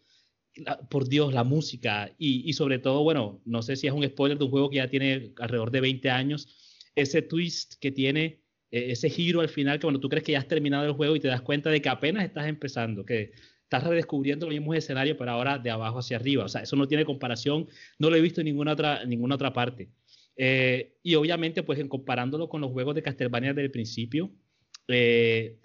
[0.90, 4.46] por Dios, la música y, sobre todo, bueno, no sé si es un spoiler de
[4.46, 6.48] un juego que ya tiene alrededor de 20 años,
[6.96, 8.42] ese twist que tiene,
[8.72, 11.16] e, ese giro al final, que cuando tú crees que ya has terminado el juego
[11.16, 15.18] y te das cuenta de que apenas estás empezando, que estás redescubriendo los mismos escenarios,
[15.18, 16.46] pero ahora de abajo hacia arriba.
[16.46, 17.68] O sea, eso no tiene comparación,
[18.00, 19.90] no lo he visto en ninguna otra, ninguna otra parte.
[20.38, 24.32] Eh, y obviamente, pues en comparándolo con los juegos de Castlevania del principio,
[24.88, 25.58] eh,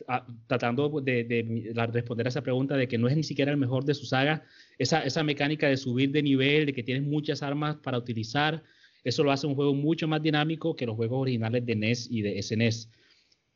[0.47, 3.95] tratando de, responder a esa pregunta de que no es ni siquiera el mejor de
[3.95, 4.45] su saga,
[4.79, 8.63] esa, esa mecánica de subir de nivel, de que tienes muchas armas para utilizar,
[9.05, 12.23] eso lo hace un juego mucho más dinámico que los juegos originales de NES y
[12.23, 12.91] de SNES.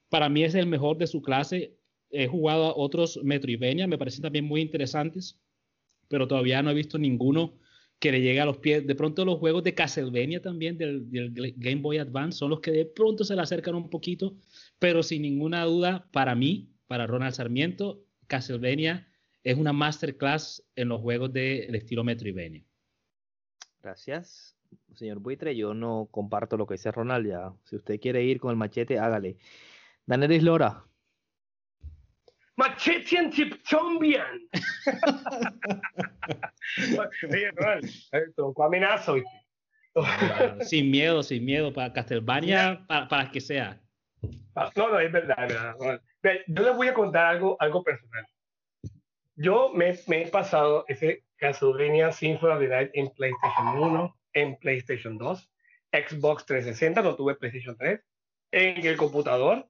[0.08, 1.76] Para mí es el mejor de su clase.
[2.10, 5.38] He jugado a otros Metroidvania, me parecen también muy interesantes,
[6.08, 7.54] pero todavía no he visto ninguno
[8.04, 8.86] que le llegue a los pies.
[8.86, 11.06] De pronto los juegos de Castlevania también del,
[11.56, 14.36] Game Boy Advance son los que de pronto se le acercan un poquito,
[14.78, 19.08] pero sin ninguna duda, para mí, para Ronald Sarmiento, Castlevania
[19.42, 22.62] es una masterclass en los juegos del estilo Metroidvania.
[23.82, 24.54] Gracias,
[24.94, 25.56] señor Buitre.
[25.56, 27.26] Yo no comparto lo que dice Ronald.
[27.26, 29.38] Ya, si usted quiere ir con el machete, hágale.
[30.04, 30.84] Danelis Lora.
[32.56, 34.48] Machete en Chipchombian.
[37.30, 37.90] Oye, Ronald,
[38.58, 39.16] amenazo,
[40.60, 43.80] sin miedo, sin miedo, para Castlevania, para, para, que sea.
[44.76, 46.00] No, no, es verdad, es verdad.
[46.46, 48.26] Yo les voy a contar algo, algo personal.
[49.36, 54.56] Yo me, me he pasado ese Castlevania Symphony of the Night en PlayStation 1, en
[54.56, 55.50] PlayStation 2,
[55.92, 58.00] Xbox 360, no tuve PlayStation 3,
[58.52, 59.68] en el computador,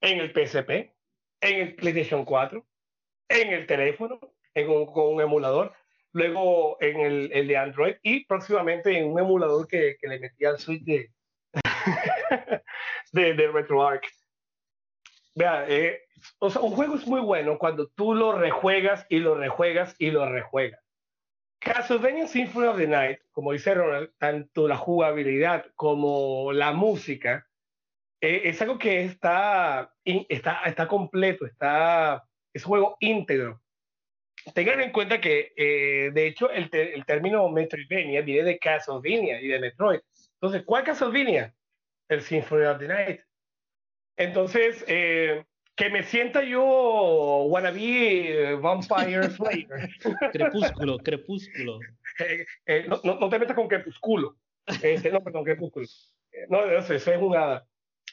[0.00, 0.90] en el PSP,
[1.42, 2.64] en el PlayStation 4,
[3.28, 4.18] en el teléfono,
[4.54, 5.74] en con un emulador,
[6.12, 10.44] luego en el, el, de Android y próximamente en un emulador que, que le metí
[10.44, 11.10] al Switch de,
[13.12, 14.06] de, de RetroArch.
[15.34, 16.02] Vea, eh,
[16.38, 20.10] o sea, un juego es muy bueno cuando tú lo rejuegas y lo rejuegas y
[20.10, 20.80] lo rejuegas.
[21.58, 27.46] Castlevania Symphony of the Night, como dice Ronald, tanto la jugabilidad como la música,
[28.22, 32.22] eh, es algo que está, está, está completo, está,
[32.54, 33.60] es un juego íntegro.
[34.54, 39.48] Tengan en cuenta que, eh, de hecho, el, el, término Metroidvania viene de Castlevania y
[39.48, 40.00] de Metroid.
[40.34, 41.52] Entonces, ¿cuál Castlevania?
[42.08, 43.20] El Symphony of the Night.
[44.16, 46.62] Entonces, eh, que me sienta yo
[47.48, 49.90] wannabe Vampire Slayer.
[50.32, 51.80] crepúsculo, crepúsculo.
[52.20, 54.36] Eh, eh, no, no, te metas con crepúsculo.
[54.66, 55.86] Este, no, perdón, crepúsculo.
[56.48, 57.66] No, eso, eso es jugada.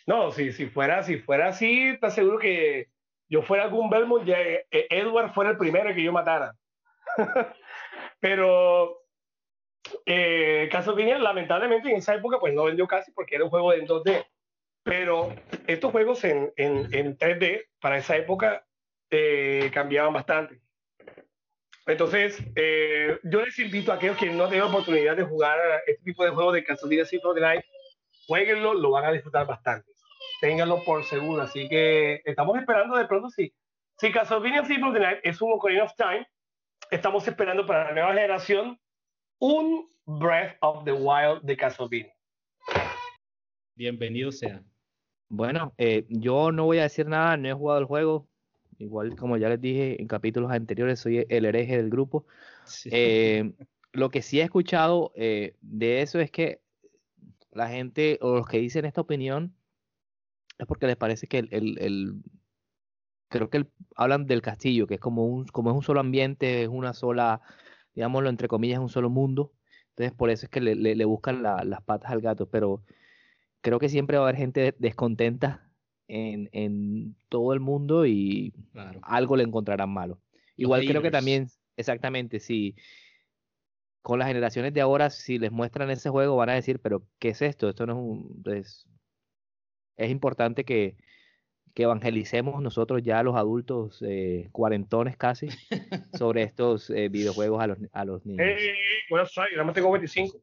[0.06, 2.90] No, si, si, fuera, si fuera así, te aseguro que
[3.28, 4.38] yo fuera algún Belmont, ya,
[4.72, 6.56] Edward fuera el primero que yo matara.
[8.20, 9.00] Pero
[10.06, 13.86] eh, Castlevania, lamentablemente, en esa época, pues no vendió casi porque era un juego de
[13.86, 14.26] 2D.
[14.84, 15.34] Pero
[15.68, 18.66] estos juegos en, en, en 3D para esa época
[19.10, 20.62] eh, cambiaban bastante.
[21.86, 26.24] Entonces, eh, yo les invito a aquellos que no tienen oportunidad de jugar este tipo
[26.24, 27.66] de juegos de Castlevania Symphony of the Night,
[28.30, 29.92] jueguenlo, lo van a disfrutar bastante.
[30.40, 31.42] Ténganlo por seguro.
[31.42, 33.52] Así que estamos esperando de pronto si,
[33.98, 36.28] si Castlevania Symphony of the Night es un Ocarina of Time,
[36.92, 38.80] estamos esperando para la nueva generación
[39.40, 42.14] un Breath of the Wild de Castlevania.
[43.76, 44.62] Bienvenido sea.
[45.28, 48.28] Bueno, eh, yo no voy a decir nada, no he jugado el juego.
[48.78, 52.28] Igual como ya les dije en capítulos anteriores, soy el hereje del grupo.
[52.66, 52.90] Sí.
[52.94, 53.54] Eh,
[53.92, 56.62] lo que sí he escuchado eh, de eso es que
[57.52, 59.56] la gente o los que dicen esta opinión
[60.58, 62.14] es porque les parece que el, el, el
[63.30, 66.64] creo que el, hablan del castillo, que es como un, como es un solo ambiente,
[66.64, 67.42] es una sola,
[67.96, 69.54] digámoslo entre comillas, un solo mundo.
[69.90, 72.84] Entonces por eso es que le, le, le buscan la, las patas al gato, pero
[73.62, 75.70] creo que siempre va a haber gente descontenta
[76.08, 79.00] en, en todo el mundo y claro.
[79.04, 80.20] algo le encontrarán malo.
[80.56, 82.76] Igual creo que también, exactamente, si
[84.02, 87.30] con las generaciones de ahora, si les muestran ese juego, van a decir, pero ¿qué
[87.30, 87.70] es esto?
[87.70, 88.44] Esto no es un...
[88.56, 88.88] Es,
[89.98, 90.96] es importante que,
[91.74, 95.50] que evangelicemos nosotros ya los adultos eh, cuarentones casi
[96.18, 98.46] sobre estos eh, videojuegos a los, a los niños.
[98.48, 98.70] Hey,
[99.10, 100.42] bueno, soy, nada más tengo 25.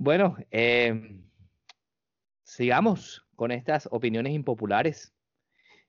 [0.00, 1.20] Bueno, eh,
[2.44, 5.12] sigamos con estas opiniones impopulares.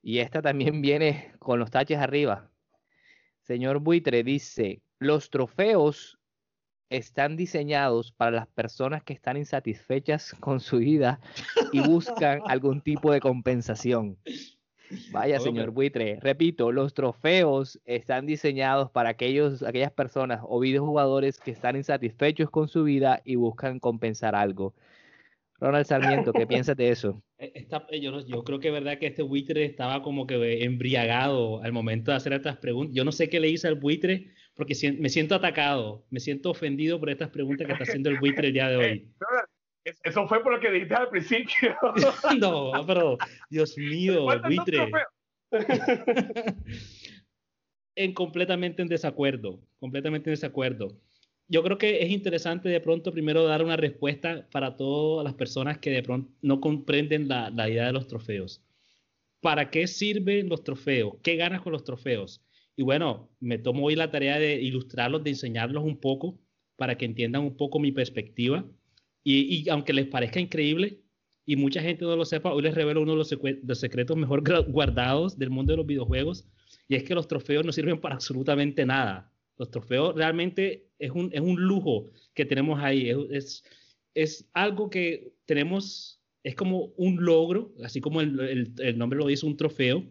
[0.01, 2.49] Y esta también viene con los taches arriba.
[3.41, 6.19] Señor Buitre dice, los trofeos
[6.89, 11.19] están diseñados para las personas que están insatisfechas con su vida
[11.71, 14.17] y buscan algún tipo de compensación.
[15.11, 16.19] Vaya, señor Buitre.
[16.19, 22.67] Repito, los trofeos están diseñados para aquellos, aquellas personas o videojugadores que están insatisfechos con
[22.67, 24.73] su vida y buscan compensar algo.
[25.59, 27.21] Ronald Sarmiento, ¿qué piensas de eso?
[27.37, 31.71] Está, yo, yo, creo que es verdad que este buitre estaba como que embriagado al
[31.71, 32.95] momento de hacer estas preguntas.
[32.95, 36.99] Yo no sé qué le hice al buitre porque me siento atacado, me siento ofendido
[36.99, 39.07] por estas preguntas que está haciendo el buitre el día de hoy.
[40.03, 41.77] Eso fue por lo que dijiste al principio.
[42.37, 43.17] no, pero
[43.49, 44.91] Dios mío, buitre.
[47.95, 50.99] en completamente en desacuerdo, completamente en desacuerdo.
[51.47, 55.77] Yo creo que es interesante de pronto primero dar una respuesta para todas las personas
[55.77, 58.61] que de pronto no comprenden la, la idea de los trofeos.
[59.39, 61.15] ¿Para qué sirven los trofeos?
[61.23, 62.43] ¿Qué ganas con los trofeos?
[62.79, 66.39] Y bueno, me tomo hoy la tarea de ilustrarlos, de enseñarlos un poco
[66.77, 68.65] para que entiendan un poco mi perspectiva
[69.21, 71.01] y, aunque les parezca increíble
[71.45, 75.37] y mucha gente no lo sepa, hoy les revelo uno de los, secretos mejor guardados
[75.37, 76.47] del mundo de los videojuegos
[76.87, 79.29] y es que los trofeos no sirven para absolutamente nada.
[79.57, 83.61] Los trofeos realmente es un, es un lujo que tenemos ahí, es,
[84.13, 89.45] es, algo que tenemos, es como un logro, así como el, el nombre lo dice,
[89.45, 90.05] un trofeo,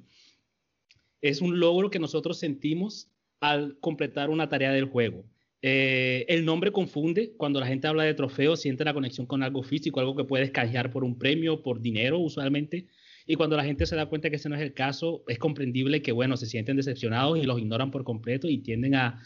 [1.20, 3.10] es un logro que nosotros sentimos
[3.40, 5.24] al completar una tarea del juego.
[5.60, 7.32] Eh, el nombre confunde.
[7.36, 10.50] Cuando la gente habla de trofeo, siente la conexión con algo físico, algo que puedes
[10.50, 12.86] canjear por un premio, por dinero usualmente.
[13.26, 16.00] Y cuando la gente se da cuenta que ese no es el caso, es comprendible
[16.00, 19.22] que, bueno, se sienten decepcionados y los ignoran por completo y tienden a,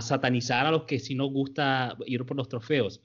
[0.00, 3.02] satanizar a los que sí nos gusta ir por los trofeos.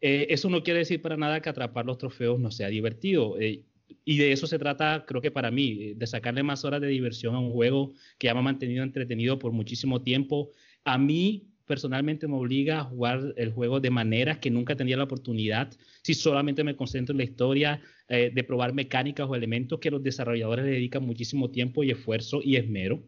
[0.00, 3.38] Eh, eso no quiere decir para nada que atrapar los trofeos no sea divertido.
[3.38, 3.62] Eh,
[4.04, 7.34] y de eso se trata, creo que para mí, de sacarle más horas de diversión
[7.34, 10.50] a un juego que ya me ha mantenido entretenido por muchísimo tiempo.
[10.84, 15.04] A mí, personalmente, me obliga a jugar el juego de manera que nunca tendría la
[15.04, 15.70] oportunidad
[16.02, 20.02] si solamente me concentro en la historia, eh, de probar mecánicas o elementos que los
[20.02, 23.02] desarrolladores le dedican muchísimo tiempo y esfuerzo y esmero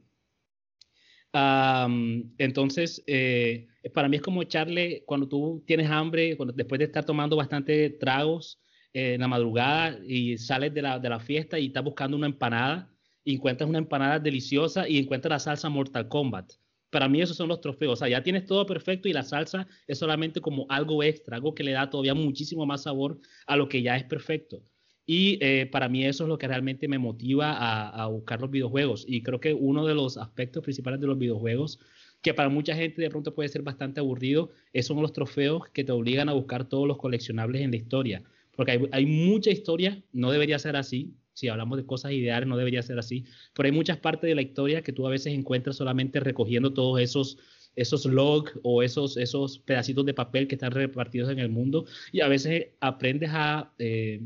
[2.39, 7.37] entonces, eh, para mí es como echarle, cuando tú tienes hambre, después de estar tomando
[7.37, 8.61] bastante tragos
[8.93, 12.27] eh, en la madrugada y sales de la, de la, fiesta y estás buscando una
[12.27, 12.91] empanada,
[13.25, 16.53] y encuentras una empanada deliciosa y encuentras la salsa Mortal Kombat.
[16.91, 17.93] Para mí esos son los trofeos.
[17.93, 21.55] O sea, ya tienes todo perfecto y la salsa es solamente como algo extra, algo
[21.55, 24.63] que le da todavía muchísimo más sabor a lo que ya es perfecto.
[25.07, 29.05] Y eh, para mí eso es lo que realmente me motiva a, buscar los videojuegos.
[29.09, 31.81] Y creo que uno de los aspectos principales de los videojuegos,
[32.23, 34.51] que para mucha gente de pronto puede ser bastante aburrido,
[34.83, 38.23] son los trofeos que te obligan a buscar todos los coleccionables en la historia.
[38.57, 42.57] Porque hay, hay mucha historia, no debería ser así, si hablamos de cosas ideales, no
[42.57, 43.25] debería ser así,
[43.55, 47.01] pero hay muchas partes de la historia que tú a veces encuentras solamente recogiendo todos
[47.01, 47.39] esos
[47.77, 51.87] esos logs o esos, esos pedacitos de papel que están repartidos en el mundo.
[52.13, 54.21] Y a veces aprendes a eh,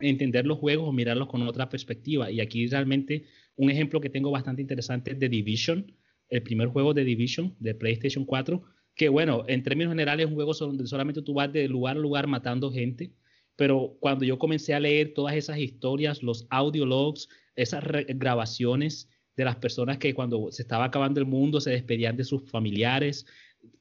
[0.00, 2.30] entender los juegos o mirarlos con otra perspectiva.
[2.30, 3.24] Y aquí realmente
[3.56, 5.92] un ejemplo que tengo bastante interesante es The Division,
[6.28, 8.62] el primer juego de Division de PlayStation 4,
[8.94, 12.00] que bueno, en términos generales es un juego donde solamente tú vas de lugar a
[12.00, 13.12] lugar matando gente,
[13.58, 19.56] pero cuando yo comencé a leer todas esas historias, los audiologs, esas grabaciones de las
[19.56, 23.26] personas que cuando se estaba acabando el mundo se despedían de sus familiares,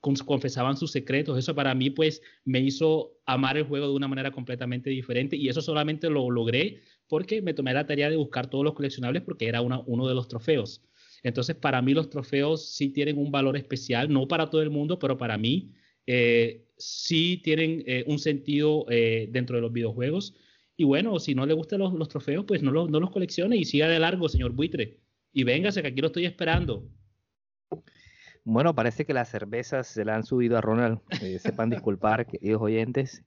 [0.02, 1.38] confesaban sus secretos.
[1.38, 5.48] Eso para mí pues me hizo amar el juego de una manera completamente diferente y
[5.48, 9.48] eso solamente lo logré porque me tomé la tarea de buscar todos los coleccionables porque
[9.48, 10.82] era uno de los trofeos.
[11.22, 14.98] Entonces para mí los trofeos sí tienen un valor especial, no para todo el mundo,
[14.98, 15.72] pero para mí
[16.08, 20.36] eh, sí tienen eh, un sentido eh, dentro de los videojuegos.
[20.76, 23.88] Y bueno, si no le gustan los, trofeos, pues no, no los coleccione y siga
[23.88, 25.00] de largo, señor Buitre.
[25.34, 26.88] Y véngase, que aquí lo estoy esperando.
[28.50, 31.02] Bueno, parece que las cervezas se la han subido a Ronald.
[31.22, 33.26] Eh, sepan disculpar, queridos oyentes.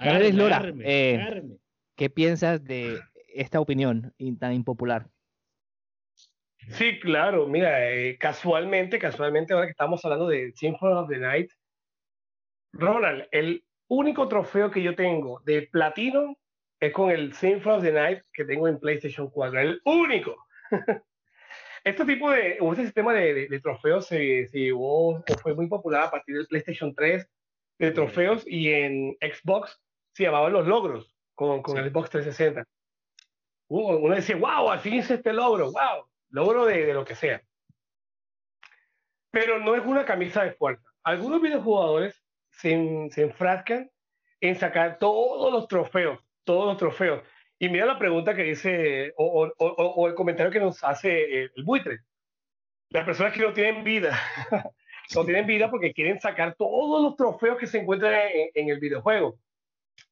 [0.00, 1.44] Lora, eh,
[1.94, 2.98] ¿qué piensas de
[3.28, 5.06] esta opinión tan impopular?
[6.70, 7.46] Sí, claro.
[7.46, 11.50] Mira, eh, casualmente, casualmente, ahora que estamos hablando de Symphony of the Night,
[12.72, 16.36] Ronald, el único trofeo que yo tengo de platino
[16.80, 19.60] es con el Symphony of the Night que tengo en PlayStation 4.
[19.60, 20.36] El único.
[21.84, 26.04] Este tipo de, este sistema de, de, trofeos se, se, llevó o fue muy popular
[26.04, 27.28] a partir del PlayStation 3
[27.80, 32.64] de trofeos y en Xbox se llamaban los logros con, con el Xbox 360.
[33.66, 37.42] Uno decía, wow, al fin hice este logro, wow, logro de, de lo que sea.
[39.32, 40.88] Pero no es una camisa de fuerza.
[41.02, 42.22] Algunos videojugadores
[42.52, 43.90] se, se enfrascan
[44.40, 47.22] en sacar todos los trofeos, todos los trofeos.
[47.58, 51.64] Y mira la pregunta que dice, o, o, o, el comentario que nos hace el,
[51.64, 52.00] buitre.
[52.90, 54.18] Las personas que no tienen vida,
[55.14, 58.14] no tienen vida porque quieren sacar todos los trofeos que se encuentran
[58.54, 59.38] en, el videojuego.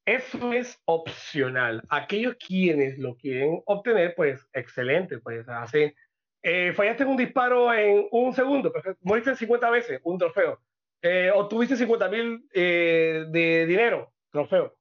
[0.05, 1.83] Eso es opcional.
[1.89, 5.93] Aquellos quienes lo quieren obtener, pues excelente, pues hacen,
[6.43, 10.57] eh, fallaste en un disparo en un segundo, pues, moriste 50 veces, un trofeo.
[11.01, 14.75] Eh, obtuviste 50 mil eh, de dinero, trofeo.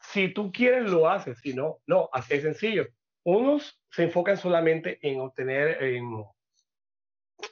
[0.00, 1.38] Si tú quieres, lo haces.
[1.40, 2.08] Si no, no.
[2.12, 2.86] Así es sencillo.
[3.24, 6.24] Unos se enfocan solamente en obtener, en,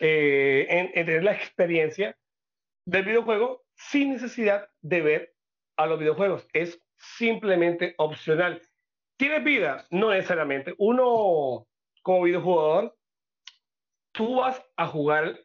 [0.01, 2.17] eh, tener la experiencia
[2.87, 5.35] del videojuego sin necesidad de ver
[5.77, 6.47] a los videojuegos.
[6.53, 8.63] Es simplemente opcional.
[9.19, 9.87] ¿Tienes vida?
[9.91, 10.75] No necesariamente.
[10.79, 11.67] Uno,
[12.03, 12.97] como videojugador,
[14.13, 15.39] tú vas a jugar,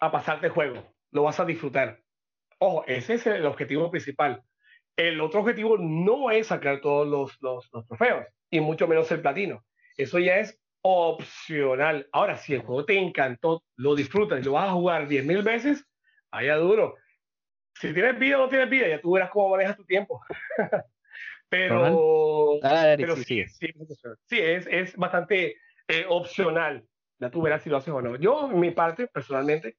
[0.00, 0.93] a pasarte juego.
[1.14, 2.00] Lo vas a disfrutar.
[2.58, 4.42] Ojo, ese es el objetivo principal.
[4.96, 9.64] El otro objetivo no es sacar todos los, los, trofeos, y mucho menos el platino.
[9.96, 12.08] Eso ya es opcional.
[12.10, 15.86] Ahora, si el juego te encantó, lo disfrutas y lo vas a jugar 10.000 veces,
[16.32, 16.96] vaya duro.
[17.74, 20.20] Si tienes vida o no tienes vida, ya tú verás cómo manejas tu tiempo.
[21.48, 23.68] pero, pero sí, sí,
[24.26, 26.84] sí, es, es bastante eh, opcional.
[27.20, 28.16] Ya tú verás si lo haces o no.
[28.16, 29.76] Yo, en mi parte, personalmente,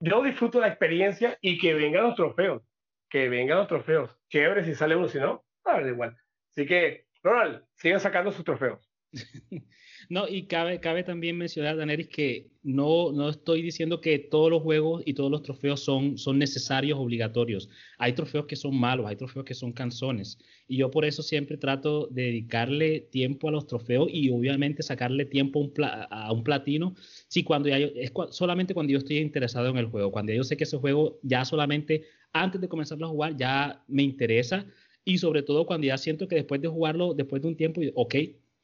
[0.00, 2.62] yo disfruto la experiencia y que vengan los trofeos
[3.08, 4.16] que vengan los trofeos.
[4.28, 6.16] Chévere si sale uno, si no, da igual.
[6.50, 8.90] Así que, Ronald, sigan sacando sus trofeos.
[10.10, 14.62] no, y cabe, cabe también mencionar, Daneris, que no, no estoy diciendo que todos los
[14.62, 17.68] juegos y todos los trofeos son, son necesarios, obligatorios.
[17.98, 20.38] Hay trofeos que son malos, hay trofeos que son canzones.
[20.66, 25.26] Y yo por eso siempre trato de dedicarle tiempo a los trofeos y obviamente sacarle
[25.26, 26.94] tiempo a un, platino.
[27.28, 30.10] Sí, cuando ya es solamente cuando yo estoy interesado en el juego.
[30.10, 34.02] Cuando yo sé que ese juego ya solamente antes de comenzar a jugar ya me
[34.02, 34.66] interesa.
[35.04, 38.14] Y sobre todo cuando ya siento que después de jugarlo, después de un tiempo, ok,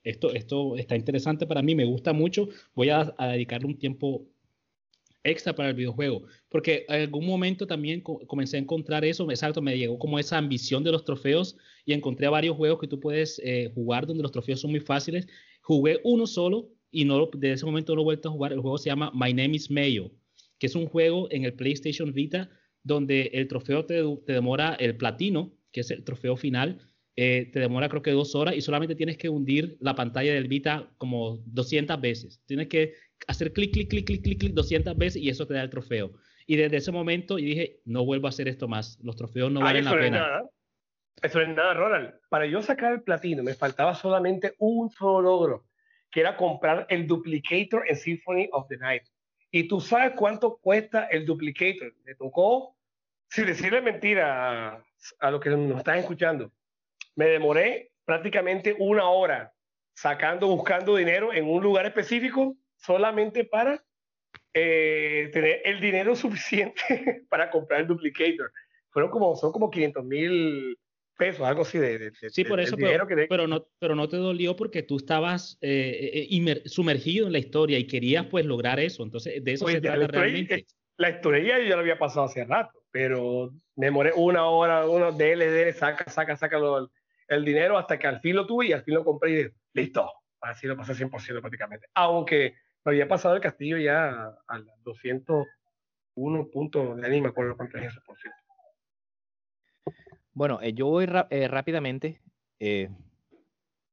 [0.05, 4.27] esto, esto está interesante para mí, me gusta mucho, voy a, dedicarle un tiempo
[5.25, 9.77] extra para el videojuego, porque en algún momento también comencé a encontrar eso, exacto, me
[9.77, 13.71] llegó como esa ambición de los trofeos y encontré varios juegos que tú puedes eh,
[13.75, 15.27] jugar donde los trofeos son muy fáciles.
[15.63, 18.53] Jugué uno solo y no desde ese momento no he vuelto a jugar.
[18.53, 20.11] El juego se llama My Name is Mayo,
[20.59, 22.51] que es un juego en el PlayStation Vita
[22.83, 27.61] donde el trofeo te, te demora el platino, que es el trofeo final, eh, te
[27.61, 31.39] demora creo que dos horas y solamente tienes que hundir la pantalla del Vita como
[31.47, 32.43] 200 veces.
[32.47, 32.95] Tienes que
[33.29, 36.13] hacer clic, clic, clic, clic, clic, clic 200 veces y eso te da el trofeo.
[36.47, 38.99] Y desde ese momento yo dije, no vuelvo a hacer esto más.
[39.03, 40.19] Los trofeos no valen la pena.
[40.19, 40.51] Nada.
[41.23, 42.15] Eso es nada, Ronald.
[42.29, 45.67] Para yo sacar el platino me faltaba solamente un solo logro,
[46.11, 49.05] que era comprar el duplicator en Symphony of the Night.
[49.53, 51.95] Y tú sabes cuánto cuesta el duplicator.
[52.05, 52.77] Me tocó,
[53.29, 54.85] sin decirle mentira a,
[55.21, 56.53] a los que nos están escuchando,
[57.17, 59.53] me demoré prácticamente una hora
[59.95, 63.83] sacando, buscando dinero en un lugar específico solamente para
[64.53, 68.53] eh, tener el dinero suficiente para comprar el duplicator.
[68.91, 70.79] Fueron como, son como 500 mil
[71.17, 74.83] pesos, algo así de, Sí, por eso, pero, pero, no, pero no te dolió porque
[74.83, 79.03] tú estabas eh, eh, sumergido en la historia y querías pues lograr eso.
[79.03, 80.67] Entonces, de eso pues se trata realmente.
[80.97, 85.11] La historia yo ya lo había pasado hace rato, pero me demoré una hora, uno
[85.11, 86.89] de saca, saca, saca lo,
[87.29, 90.11] el dinero hasta que al fin lo tuve y al fin lo compré y listo,
[90.41, 91.87] así lo pasé 100% prácticamente.
[91.95, 92.55] Aunque
[92.85, 97.87] me había pasado el castillo ya al 201 puntos de anima, con lo cuánto es
[97.87, 98.39] eso, por cierto.
[100.33, 102.21] Bueno, eh, yo voy eh, rápidamente
[102.59, 102.91] eh,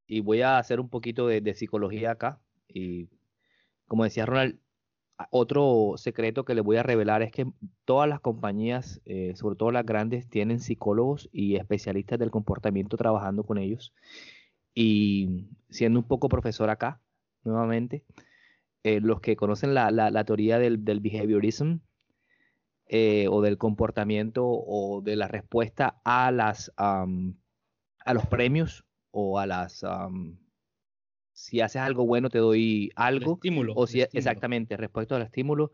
[0.08, 2.42] y voy a hacer un poquito de, de, psicología acá.
[2.68, 3.10] Y
[3.86, 4.60] como decía Ronald,
[5.32, 7.46] otro secreto que les voy a revelar es que
[7.86, 13.44] todas las compañías, eh, sobre todo las grandes, tienen psicólogos y especialistas del comportamiento trabajando
[13.44, 13.94] con ellos.
[14.74, 17.02] Y siendo un poco profesor acá,
[17.44, 18.04] nuevamente,
[18.84, 21.78] eh, los que conocen la, la, teoría del, del behaviorism
[22.88, 27.06] eh, o del comportamiento o de la respuesta a, las, a
[28.14, 29.84] los premios o a las
[31.42, 33.34] si haces algo bueno te doy algo.
[33.34, 33.74] estímulo.
[33.76, 35.72] O si, exactamente, respecto al estímulo.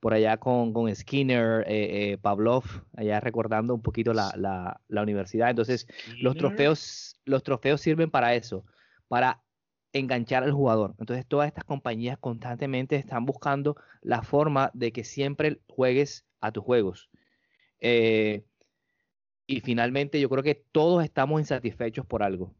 [0.00, 2.64] Por allá con, con Skinner, eh, eh, Pavlov,
[2.96, 5.50] allá recordando un poquito la, la, la universidad.
[5.50, 5.86] Entonces,
[6.22, 8.64] los trofeos, los trofeos sirven para eso,
[9.08, 9.42] para
[9.92, 10.94] enganchar al jugador.
[10.98, 16.64] Entonces, todas estas compañías constantemente están buscando la forma de que siempre juegues a tus
[16.64, 17.10] juegos.
[17.78, 18.46] Eh,
[19.46, 22.54] y finalmente, yo creo que todos estamos insatisfechos por algo.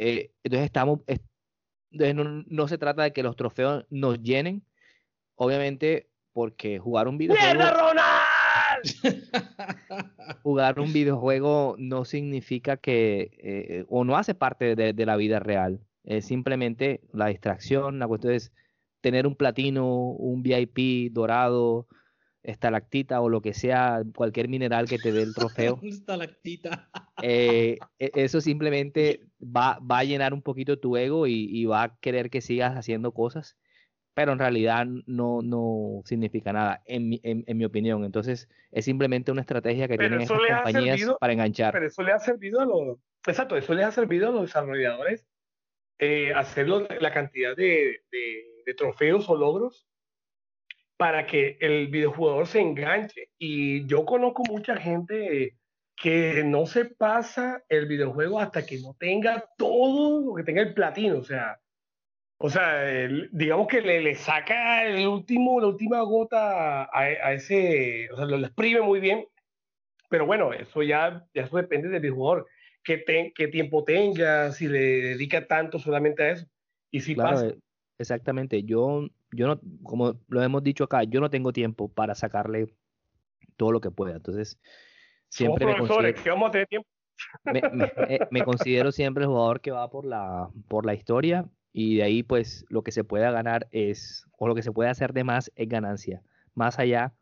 [0.00, 1.00] Eh, entonces estamos,
[1.90, 4.62] no, se trata de que los trofeos nos llenen,
[5.34, 7.64] obviamente porque jugar un videojuego...
[10.42, 15.80] jugar un videojuego no significa que, eh, o no hace parte de, la vida real,
[16.04, 18.52] es simplemente la distracción, la cuestión es
[19.00, 21.88] tener un platino, un VIP dorado,
[22.48, 25.78] estalactita o lo que sea, cualquier mineral que te dé el trofeo.
[25.82, 26.88] estalactita.
[27.22, 31.96] Eh, e, eso simplemente va, va, a llenar un poquito tu ego y, va a
[32.00, 33.58] querer que sigas haciendo cosas,
[34.14, 38.04] pero en realidad no, no significa nada, en mi, en, mi opinión.
[38.04, 41.72] Entonces, es simplemente una estrategia que tienen estas compañías para enganchar.
[41.72, 45.26] Pero eso le ha servido a los, exacto, eso les ha servido a los desarrolladores
[46.00, 49.87] eh, hacerlo la cantidad de, de trofeos o logros
[50.98, 53.30] para que el videojugador se enganche.
[53.38, 55.54] Y yo conozco mucha gente
[55.96, 60.74] que no se pasa el videojuego hasta que no tenga todo lo que tenga el
[60.74, 61.18] platino.
[61.18, 61.60] O sea,
[62.38, 62.84] o sea
[63.30, 68.36] digamos que le, le, saca el último, la última gota a, ese, o sea, lo
[68.38, 69.24] exprime muy bien.
[70.10, 72.48] Pero bueno, eso ya, eso depende del videojugador.
[72.82, 73.04] Qué,
[73.36, 76.46] qué tiempo tenga, si le dedica tanto solamente a eso.
[76.90, 77.52] Y si pasa.
[77.98, 78.64] Exactamente.
[78.64, 82.74] Yo yo no, como lo hemos dicho acá, yo no tengo tiempo para sacarle
[83.56, 84.16] todo lo que pueda.
[84.16, 84.58] Entonces,
[85.28, 86.88] siempre me considero, tiempo.
[87.52, 92.04] Eh, me, considero siempre el jugador que va por la, por la historia y de
[92.04, 95.24] ahí pues lo que se pueda ganar es, o lo que se puede hacer de
[95.24, 96.22] más es ganancia.
[96.54, 97.12] Más allá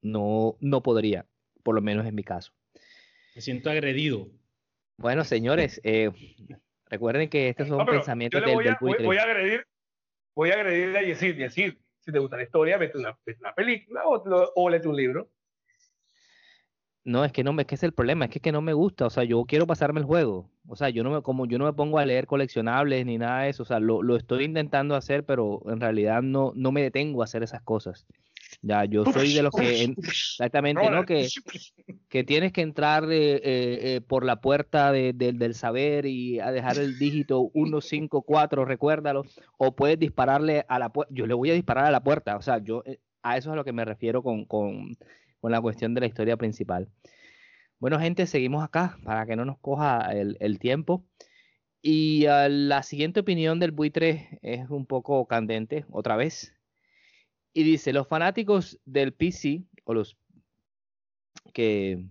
[0.00, 1.26] no, no podría,
[1.62, 2.52] por lo menos en mi caso.
[3.34, 4.28] Me siento agredido.
[4.96, 6.10] Bueno, señores, eh,
[6.94, 9.66] Recuerden que estos son pensamientos del, voy, a, voy, a agredir,
[10.34, 14.02] voy a agredir a decir, decir, si te gusta la historia, vete una, una película
[14.06, 15.30] o, o léete un libro.
[17.04, 19.04] No, es que no, es que es el problema, es que, que no me gusta,
[19.04, 21.66] o sea, yo quiero pasarme el juego, o sea, yo no me, como yo no
[21.66, 24.96] me pongo a leer coleccionables ni nada de eso, o sea, lo, lo estoy intentando
[24.96, 28.06] hacer, pero en realidad no, no me detengo a hacer esas cosas.
[28.66, 31.04] Ya, yo soy de los que, exactamente, ¿no?
[31.04, 31.28] Que,
[32.08, 36.98] que tienes que entrar eh, eh, por la puerta del saber y a dejar el
[36.98, 39.24] dígito 154, recuérdalo,
[39.58, 42.42] o puedes dispararle a la puerta, yo le voy a disparar a la puerta, o
[42.42, 44.96] sea, yo eh, a eso es a lo que me refiero con, con
[45.44, 46.88] con la cuestión de la historia principal.
[47.78, 51.04] Bueno, gente, seguimos acá para que no nos coja el, tiempo.
[51.82, 56.54] Y ah, la siguiente opinión del buitre es un poco candente, otra vez.
[57.54, 60.18] Y dice, los fanáticos del PC, o los
[61.52, 62.04] que,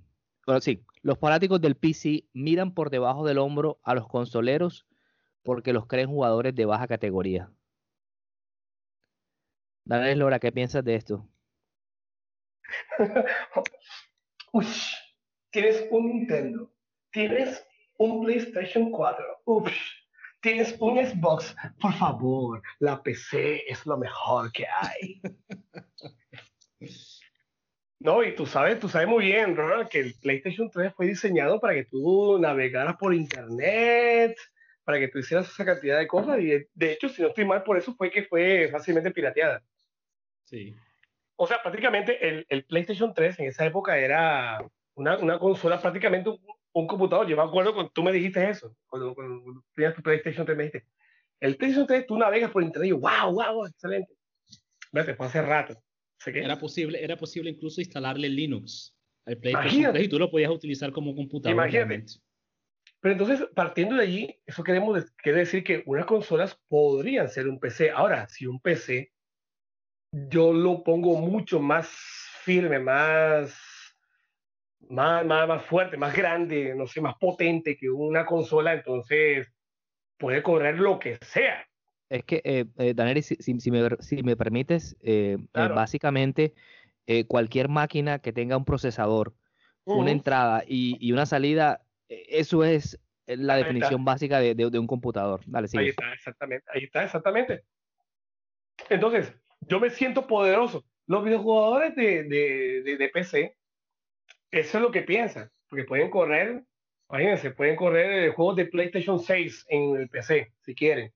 [0.46, 4.88] bueno, sí, los fanáticos del PC miran por debajo del hombro a los consoleros
[5.44, 7.52] porque los creen jugadores de baja categoría.
[9.86, 11.28] Daniel Lora, ¿qué piensas de esto?
[14.54, 14.66] Uy,
[15.52, 16.74] tienes un Nintendo,
[17.12, 17.68] tienes
[17.98, 19.42] un PlayStation 4,
[20.44, 21.56] tienes un Xbox.
[21.82, 25.22] Por favor, la PC es lo mejor que hay.
[28.00, 31.62] No, y tú sabes, tú sabes muy bien, Ronald, que el PlayStation 3 fue diseñado
[31.62, 34.36] para que tú navegaras por internet,
[34.84, 37.64] para que tú hicieras esa cantidad de cosas, y de hecho, si no estoy mal,
[37.64, 39.64] por eso fue que fue fácilmente pirateada.
[40.44, 40.76] Sí
[41.36, 44.64] o sea, prácticamente el, el, PlayStation 3 en esa época era
[44.96, 46.40] una, una consola, prácticamente un,
[46.74, 47.28] computador.
[47.28, 49.16] Yo me acuerdo cuando tú me dijiste eso, cuando,
[49.76, 50.88] tenías tu PlayStation 3, me dijiste,
[51.40, 54.14] el PlayStation 3 tú navegas por internet y yo, wow, wow, excelente.
[54.92, 55.82] Vete, fue hace rato.
[56.26, 58.96] Era posible, era posible incluso instalarle Linux
[59.26, 61.54] al PlayStation 3 y tú lo podías utilizar como computador.
[61.54, 62.06] Imagínate.
[63.00, 67.60] Pero entonces, partiendo de allí, eso queremos, quiere decir que unas consolas podrían ser un
[67.60, 67.92] PC.
[67.92, 69.12] Ahora, si un PC
[70.30, 71.90] yo lo pongo mucho más
[72.44, 73.54] firme, más,
[74.94, 79.52] más, más, fuerte, más grande, no sé, más potente que una consola, entonces
[80.18, 81.66] puede correr lo que sea.
[82.10, 86.54] Es que, eh, eh si, me, si, me, permites, eh, eh, básicamente
[87.28, 89.34] cualquier máquina que tenga un procesador,
[89.84, 95.42] una entrada y, una salida, eso es la definición básica de, de, un computador.
[95.78, 96.66] ahí está, exactamente.
[96.74, 97.64] Ahí está, exactamente.
[98.90, 100.86] Entonces, yo me siento poderoso.
[101.08, 103.58] Los videojugadores de, de, de, PC,
[104.54, 106.64] eso es lo que piensan, porque pueden correr,
[107.10, 111.12] imagínense, pueden correr juegos de PlayStation 6 en el PC, si quieren.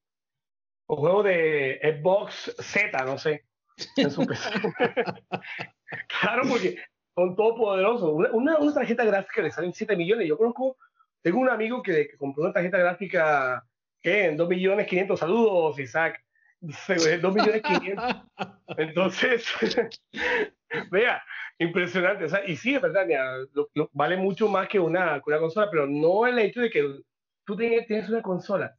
[0.87, 3.43] O juegos de Xbox Z, no sé,
[3.95, 4.49] en su PC.
[6.21, 6.77] claro, porque
[7.13, 8.09] son todopoderosos.
[8.11, 10.27] Una, una, una, tarjeta gráfica le salen 7 millones.
[10.27, 10.77] Yo conozco,
[11.21, 13.63] tengo un amigo que, que compró una tarjeta gráfica
[14.01, 15.19] que en 2 millones 500.
[15.19, 16.23] Saludos, Isaac.
[17.21, 18.15] 2 millones 500.
[18.77, 19.45] Entonces,
[20.91, 21.23] vea,
[21.57, 22.25] impresionante.
[22.25, 23.07] O sea, y sí, es verdad,
[23.93, 26.85] vale mucho más que una, una, consola, pero no el hecho de que
[27.45, 28.75] tú tienes una consola.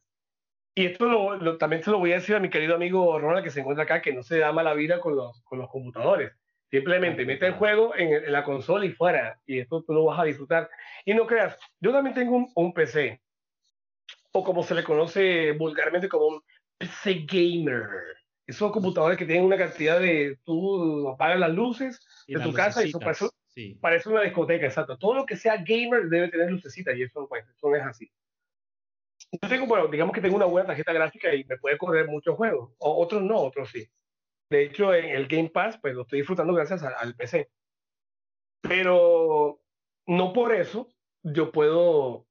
[0.75, 3.49] Y esto lo, también se lo voy a decir a mi querido amigo Ronald que
[3.49, 6.31] se encuentra acá, que no se da mala vida con los, con los computadores.
[6.69, 10.23] Simplemente mete el juego en, la consola y fuera, y esto tú lo vas a
[10.23, 10.69] disfrutar.
[11.03, 13.19] Y no creas, yo también tengo un, un PC,
[14.31, 16.41] o como se le conoce vulgarmente como un
[16.79, 17.87] PC gamer.
[18.47, 20.39] Esos computadores que tienen una cantidad de.
[20.43, 22.99] Tú apagas las luces de tu casa y eso
[23.79, 24.97] parece, una discoteca, exacto.
[24.97, 28.11] Todo lo que sea gamer debe tener lucecitas y eso, pues, eso es así.
[29.31, 32.35] Yo tengo, bueno, digamos que tengo una buena tarjeta gráfica y me puede correr muchos
[32.35, 32.73] juegos.
[32.79, 33.87] O, otros no, otros sí.
[34.49, 37.51] De hecho, en el Game Pass, pues lo estoy disfrutando gracias al, PC.
[38.61, 39.61] Pero
[40.07, 40.89] no por eso
[41.21, 42.25] yo puedo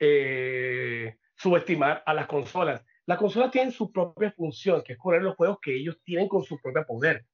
[0.00, 2.84] eh, subestimar a las consolas.
[3.06, 6.42] La consola tiene su propia función, que es correr los juegos que ellos tienen con
[6.42, 7.24] su propio poder.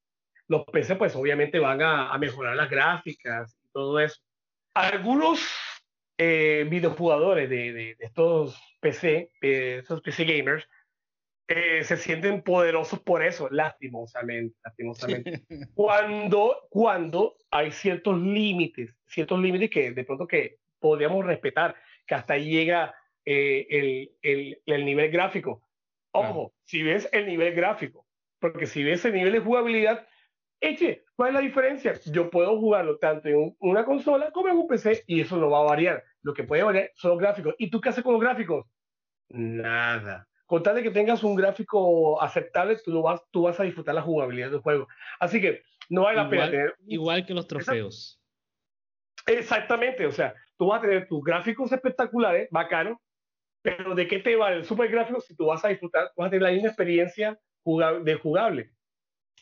[0.46, 4.20] Los PC, pues obviamente van a, mejorar las gráficas y todo eso.
[4.74, 5.40] Algunos
[6.18, 10.68] eh, videojugadores de, estos PC, eh, estos PC gamers,
[11.48, 15.42] eh, se sienten poderosos por eso, lastimosamente, lastimosamente.
[15.74, 21.74] cuando, cuando hay ciertos límites, ciertos límites que de pronto que podríamos respetar,
[22.06, 22.94] que hasta ahí llega
[23.24, 25.62] eh, el, el, el, nivel gráfico.
[26.12, 28.06] Ojo, si ves el nivel gráfico,
[28.38, 30.06] porque si ves el nivel de jugabilidad,
[30.60, 31.94] eche, ¿cuál es la diferencia?
[32.06, 35.60] Yo puedo jugarlo tanto en una consola como en un PC y eso no va
[35.60, 36.02] a variar.
[36.22, 37.54] Lo que puede variar son los gráficos.
[37.58, 38.66] ¿Y tú qué haces con los gráficos?
[39.28, 40.28] Nada.
[40.46, 43.94] Con tal de que tengas un gráfico aceptable, tú, lo vas, tú vas a disfrutar
[43.94, 44.86] la jugabilidad del juego.
[45.18, 46.74] Así que no hay la pena tener...
[46.86, 48.20] Igual que los trofeos.
[49.26, 52.98] Exactamente, o sea, tú vas a tener tus gráficos espectaculares, bacanos,
[53.62, 56.30] Pero ¿de qué te vale el super gráfico si tú vas a disfrutar, vas a
[56.30, 57.38] tener la misma experiencia
[58.04, 58.72] de jugable?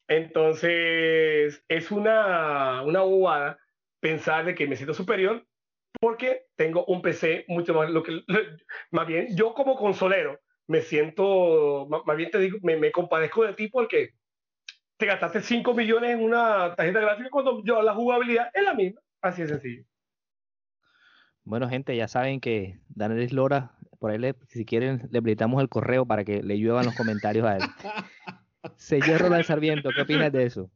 [0.09, 3.59] Entonces, es una, una bobada
[4.01, 5.47] pensar de que me siento superior
[6.01, 8.23] porque tengo un PC mucho más, lo que,
[8.91, 13.55] más bien, yo como consolero me siento, más bien te digo, me, me compadezco de
[13.55, 14.15] ti porque
[14.97, 19.01] te gastaste 5 millones en una tarjeta gráfica cuando yo la jugabilidad es la misma,
[19.21, 19.85] así de sencillo.
[21.43, 26.07] Bueno, gente, ya saben que Danelis Lora, por ahí si quieren, le habilitamos el correo
[26.07, 27.63] para que le lluevan los comentarios a él.
[28.77, 30.71] Señor Ronald Sarviento, ¿qué opinas de eso?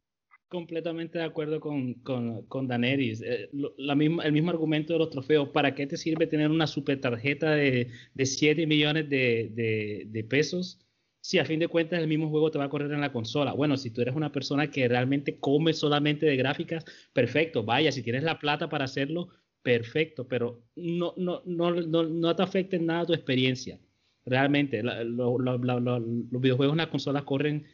[0.49, 3.23] Completamente de acuerdo con, con, con Daneris.
[3.23, 3.49] Eh,
[3.79, 5.49] la misma, el mismo argumento de los trofeos.
[5.49, 10.25] ¿Para qué te sirve tener una super tarjeta de, de 7 millones de, de, de
[10.25, 10.85] pesos
[11.25, 13.55] si a fin de cuentas el mismo juego te va a correr en la consola.
[13.55, 18.03] Bueno, si tú eres una persona que realmente come solamente de gráficas, perfecto, vaya, si
[18.03, 19.31] tienes la plata para hacerlo,
[19.65, 23.81] perfecto, pero no, no, no, no, te afecta en nada tu experiencia.
[24.27, 27.65] Realmente, los videojuegos en las consolas corren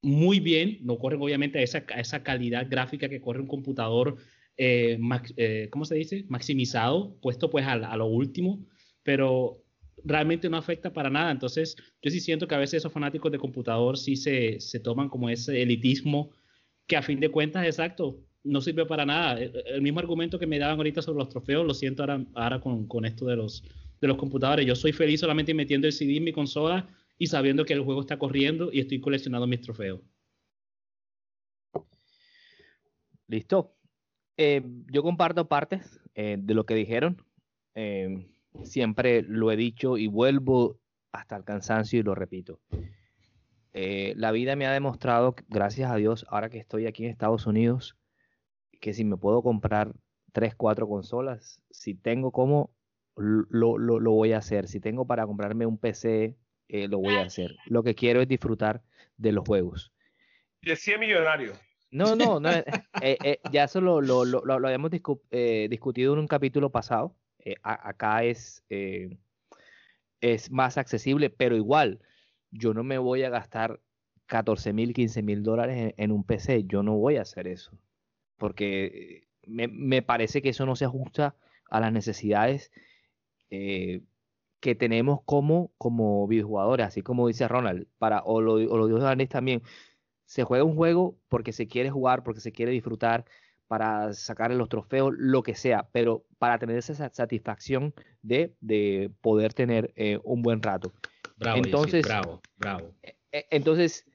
[0.00, 4.16] muy bien, no corren obviamente a esa, esa calidad gráfica que corre un computador,
[4.56, 4.96] eh,
[5.36, 6.24] eh, ¿cómo se dice?
[6.28, 8.64] Maximizado, puesto pues a, a, lo último,
[9.02, 9.64] pero
[10.04, 11.32] realmente no afecta para nada.
[11.32, 15.08] Entonces, yo sí siento que a veces esos fanáticos de computador sí se, se toman
[15.08, 16.30] como ese elitismo
[16.86, 19.40] que a fin de cuentas, exacto, no sirve para nada.
[19.40, 22.86] El, mismo argumento que me daban ahorita sobre los trofeos, lo siento ahora, ahora con,
[22.86, 23.64] con, esto de los,
[24.00, 24.66] de los computadores.
[24.66, 26.86] Yo soy feliz solamente metiendo el CD en mi consola
[27.18, 30.00] y sabiendo que el juego está corriendo y estoy coleccionando mis trofeos.
[33.26, 33.74] Listo.
[34.36, 37.24] Eh, yo comparto partes eh, de lo que dijeron.
[37.74, 38.28] Eh,
[38.62, 40.80] siempre lo he dicho y vuelvo
[41.12, 42.60] hasta el cansancio y lo repito.
[43.72, 47.96] la vida me ha demostrado, gracias a Dios, ahora que estoy aquí en Estados Unidos,
[48.84, 49.94] que si me puedo comprar
[50.32, 52.70] tres, cuatro consolas, si tengo como,
[53.16, 54.68] lo, lo, lo voy a hacer.
[54.68, 56.36] Si tengo para comprarme un PC,
[56.68, 57.56] eh, lo voy a hacer.
[57.64, 58.82] Lo que quiero es disfrutar
[59.16, 59.90] de los juegos.
[60.60, 61.54] Y decía millonario.
[61.90, 62.50] No, no, no
[63.00, 67.16] eh, eh, ya eso lo, lo, lo, lo habíamos discutido en un capítulo pasado.
[67.62, 68.62] acá es,
[70.20, 72.00] es más accesible, pero igual,
[72.50, 73.80] yo no me voy a gastar
[74.26, 76.64] 14 mil, 15 mil dólares en, en, un PC.
[76.64, 77.78] Yo no voy a hacer eso
[78.36, 81.36] porque me, me, parece que eso no se ajusta
[81.70, 82.70] a las necesidades
[83.50, 84.02] eh,
[84.60, 89.00] que tenemos como, como videojugadores, así como dice Ronald, para, o lo, o lo dijo
[89.28, 89.62] también,
[90.24, 93.24] se juega un juego porque se quiere jugar, porque se quiere disfrutar,
[93.66, 99.54] para sacar los trofeos, lo que sea, pero para tener esa satisfacción de, de poder
[99.54, 100.92] tener eh, un buen rato.
[101.36, 102.94] Bravo, entonces, bravo, bravo.
[103.02, 104.06] Eh, entonces,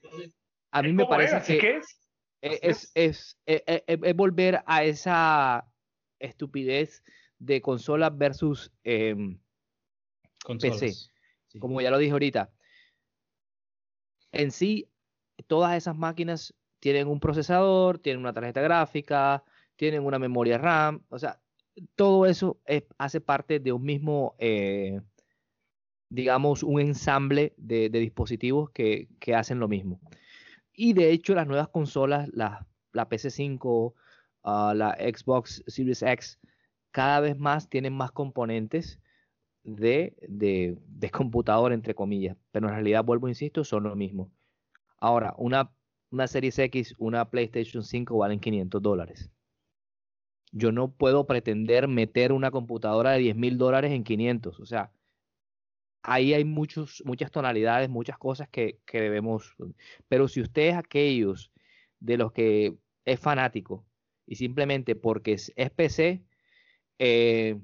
[0.70, 1.76] a mí me parece que...
[1.76, 1.99] es?
[2.40, 5.70] Es, es, e, e, e, es, volver a esa
[6.18, 7.02] estupidez
[7.38, 9.14] de consolas versus eh,
[10.60, 10.92] PC.
[11.58, 12.50] Como ya lo dije ahorita.
[14.32, 14.88] En sí,
[15.46, 19.44] todas esas máquinas tienen un procesador, tienen una tarjeta gráfica,
[19.76, 21.40] tienen una memoria RAM, o sea,
[21.94, 22.60] todo eso
[22.98, 25.00] hace parte de un mismo, eh,
[26.08, 30.00] digamos, un ensamble de, de dispositivos que, que, hacen lo mismo.
[30.82, 33.92] Y de hecho, las nuevas consolas, la, la PC5,
[34.44, 36.40] ah, la Xbox Series X,
[36.90, 38.98] cada vez más tienen más componentes
[39.62, 42.38] de, de, de, computador, entre comillas.
[42.50, 44.32] Pero en realidad, vuelvo, insisto, son lo mismo.
[44.96, 45.70] Ahora, una,
[46.08, 49.30] una Series X, una PlayStation 5 valen 500 dólares.
[50.50, 54.58] Yo no puedo pretender meter una computadora de 10 mil dólares en 500.
[54.58, 54.90] O sea,
[56.02, 59.54] ahí hay muchos, muchas tonalidades, muchas cosas que, que debemos.
[60.08, 61.50] Pero si usted es aquellos
[62.00, 62.74] de los que
[63.04, 63.84] es fanático
[64.26, 66.22] y simplemente porque es, PC
[66.98, 67.58] eh,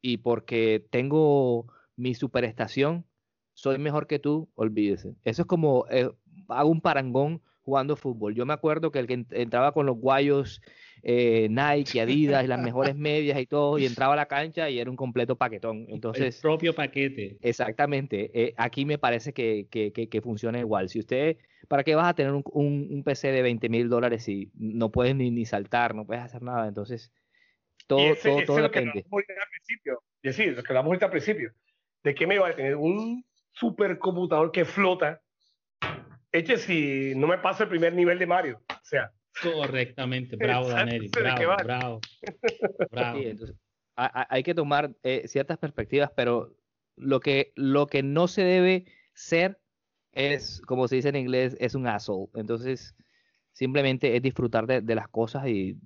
[0.00, 3.06] y porque tengo mi superestación,
[3.54, 5.14] soy mejor que tú, olvídese.
[5.24, 6.10] Eso es como eh,
[6.48, 8.34] hago un parangón jugando fútbol.
[8.34, 10.60] Yo me acuerdo que el que entraba con los guayos
[11.02, 14.78] eh, Nike, Adidas y las mejores medias y todo, y entraba a la cancha y
[14.78, 15.86] era un completo paquetón.
[15.88, 17.38] Entonces, el propio paquete.
[17.40, 18.30] Exactamente.
[18.34, 20.88] Eh, aquí me parece que, que, que, funciona igual.
[20.88, 21.38] Si usted,
[21.68, 25.14] ¿para qué vas a tener un, un, PC de 20 mil dólares si no puedes
[25.14, 26.68] ni, ni saltar, no puedes hacer nada?
[26.68, 27.12] Entonces,
[27.86, 29.04] todo, todo, todo depende.
[30.22, 31.52] Es decir, lo que hablamos ahorita al principio,
[32.02, 35.20] de qué me va a tener un supercomputador que flota,
[36.34, 38.60] eche si no me pasa el primer nivel de Mario.
[38.68, 39.10] O sea,
[39.42, 42.00] Correctamente, bravo, Daneri, bravo, bravo,
[42.90, 43.18] bravo.
[43.18, 43.56] entonces,
[43.96, 46.56] hay que tomar eh, ciertas perspectivas, pero
[46.96, 49.60] lo que, lo que no se debe ser
[50.12, 52.28] es, como se dice en inglés, es un asshole.
[52.34, 52.94] Entonces,
[53.52, 55.76] simplemente es disfrutar de, de las cosas y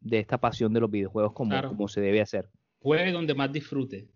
[0.00, 2.48] de esta pasión de los videojuegos como, como se debe hacer.
[2.80, 4.08] Juegue donde más disfrute.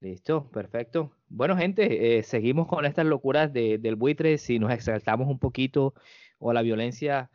[0.00, 1.12] Listo, perfecto.
[1.28, 4.38] Bueno, gente, eh, seguimos con estas locuras de, del buitre.
[4.38, 5.94] Si nos exaltamos un poquito
[6.38, 7.30] o la violencia,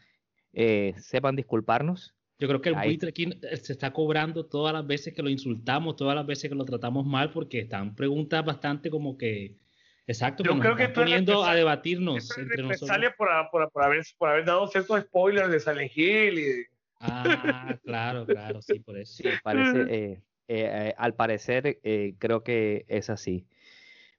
[0.54, 2.16] eh, sepan disculparnos.
[2.40, 5.30] Yo creo que el buitre aquí eh, se está cobrando todas las veces que lo
[5.30, 9.58] insultamos, todas las veces que lo tratamos mal, porque están preguntas bastante como que
[10.06, 12.90] Exacto, yo creo que están poniendo a debatirnos entre nosotros.
[12.90, 17.78] Sale por, por, por, haber, por haber dado ciertos spoilers de Silent Hill y Ah,
[17.84, 19.24] claro, claro, sí, por eso.
[19.24, 21.80] Sí, parece, eh, eh, eh, al parecer
[22.20, 23.48] creo que es así.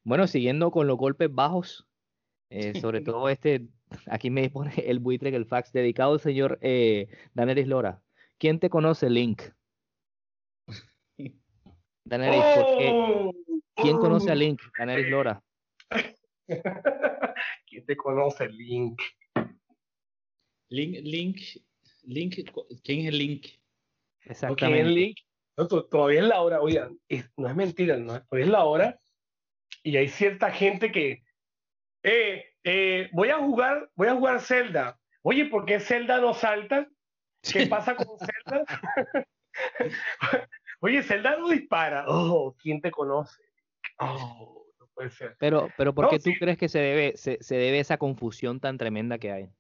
[0.03, 1.87] Bueno, siguiendo con los golpes bajos,
[2.81, 3.67] sobre todo este,
[4.07, 6.59] aquí me pone el buitre que el fax dedicado al señor
[7.35, 8.03] Daneris Lora.
[8.39, 9.43] ¿Quién te conoce, Link?
[12.07, 12.91] Daneris, ¿por qué?
[12.93, 13.33] Oh,
[13.77, 14.37] ¿Quién conoce a oh.
[14.37, 14.61] Link?
[14.79, 15.43] Daneris Lora.
[17.67, 19.01] ¿Quién te conoce, Link?
[20.69, 21.39] Link, Link,
[22.03, 22.35] Link,
[22.83, 23.47] ¿quién es el Link?
[24.25, 24.83] Exactamente.
[24.83, 25.17] ¿Quién es Link?
[25.57, 26.99] Todavía es la hora, oigan,
[27.37, 29.01] no es mentira, no, todavía es la hora
[29.83, 31.23] y hay cierta gente que,
[32.03, 34.99] eh, eh, voy a jugar, voy a jugar Zelda.
[35.23, 36.89] Oye, ¿por qué Zelda no salta?
[37.43, 38.65] ¿Qué pasa con Zelda?
[40.81, 42.05] Oye, Zelda no dispara.
[42.09, 43.43] Oh, ¿quién te conoce?
[43.99, 44.65] Oh.
[45.39, 48.79] Pero, pero ¿por qué tú crees que se debe, se, se, debe esa confusión tan
[48.79, 49.51] tremenda que hay?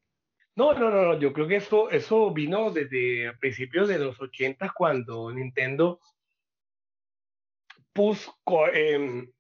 [0.57, 4.73] No, no, no, no, yo creo que eso, eso vino desde principios de los 80
[4.75, 6.01] cuando Nintendo
[7.93, 8.37] puso,
[8.73, 9.31] em,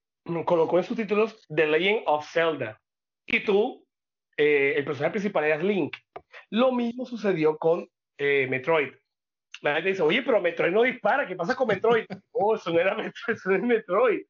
[0.44, 2.80] colocó en sus títulos The Legend of Zelda.
[3.26, 3.86] Y tú,
[4.36, 5.96] eh, el personaje principal era Link.
[6.50, 7.88] Lo mismo sucedió con
[8.18, 8.92] eh, Metroid.
[9.62, 12.06] La gente dice, oye, pero Metroid no dispara, ¿qué pasa con Metroid?
[12.32, 14.22] oh, eso no era Metroid, eso no es Metroid.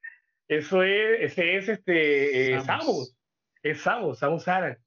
[0.49, 3.17] Eso es, ese es este, eh, Samus.
[3.63, 4.79] Es Samus, Samus Aran.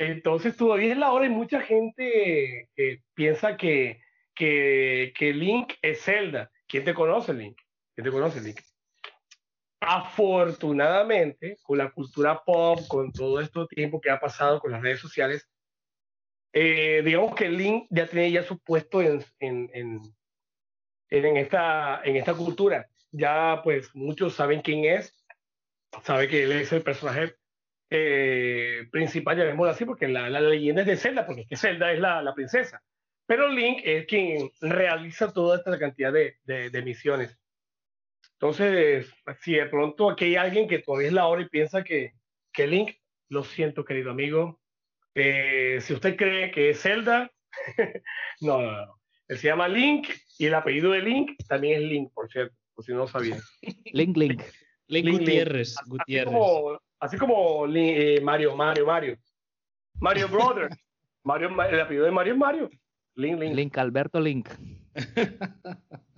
[0.00, 4.00] Entonces todavía es la hora y mucha gente eh, piensa que,
[4.34, 6.50] que, que, Link es Zelda.
[6.66, 7.60] ¿Quién te conoce, Link?
[7.94, 8.58] ¿Quién te conoce, Link?
[9.78, 15.00] Afortunadamente, con la cultura pop, con todo este tiempo que ha pasado con las redes
[15.00, 15.46] sociales,
[16.54, 20.00] eh, digamos que Link ya tiene ya su puesto en, en, en,
[21.10, 25.14] en, esta, en esta cultura ya pues muchos saben quién es,
[26.04, 27.34] sabe que él es el personaje
[27.90, 31.92] eh, principal, llamémoslo así, porque la, la, leyenda es de Zelda, porque es que Zelda
[31.92, 32.82] es la, la, princesa.
[33.26, 37.38] Pero Link es quien realiza toda esta cantidad de, de, misiones.
[38.34, 42.14] Entonces, si de pronto aquí hay alguien que todavía es la hora y piensa que,
[42.52, 42.96] que Link,
[43.28, 44.60] lo siento, querido amigo,
[45.14, 47.30] eh, si usted cree que es Zelda,
[48.40, 49.00] no, no, no.
[49.28, 52.92] Él se llama Link y el apellido de Link también es Link, por cierto si
[52.92, 53.38] no sabía.
[53.92, 54.42] Link, Link.
[54.88, 55.76] Link, Gutiérrez.
[55.86, 56.34] Gutiérrez.
[57.00, 59.18] Así como, eh, Mario, Mario, Mario.
[60.00, 60.76] Mario Brothers.
[61.24, 62.70] Mario, el apellido de Mario es Mario.
[63.14, 63.54] Link, Link.
[63.54, 64.48] Link, Alberto Link.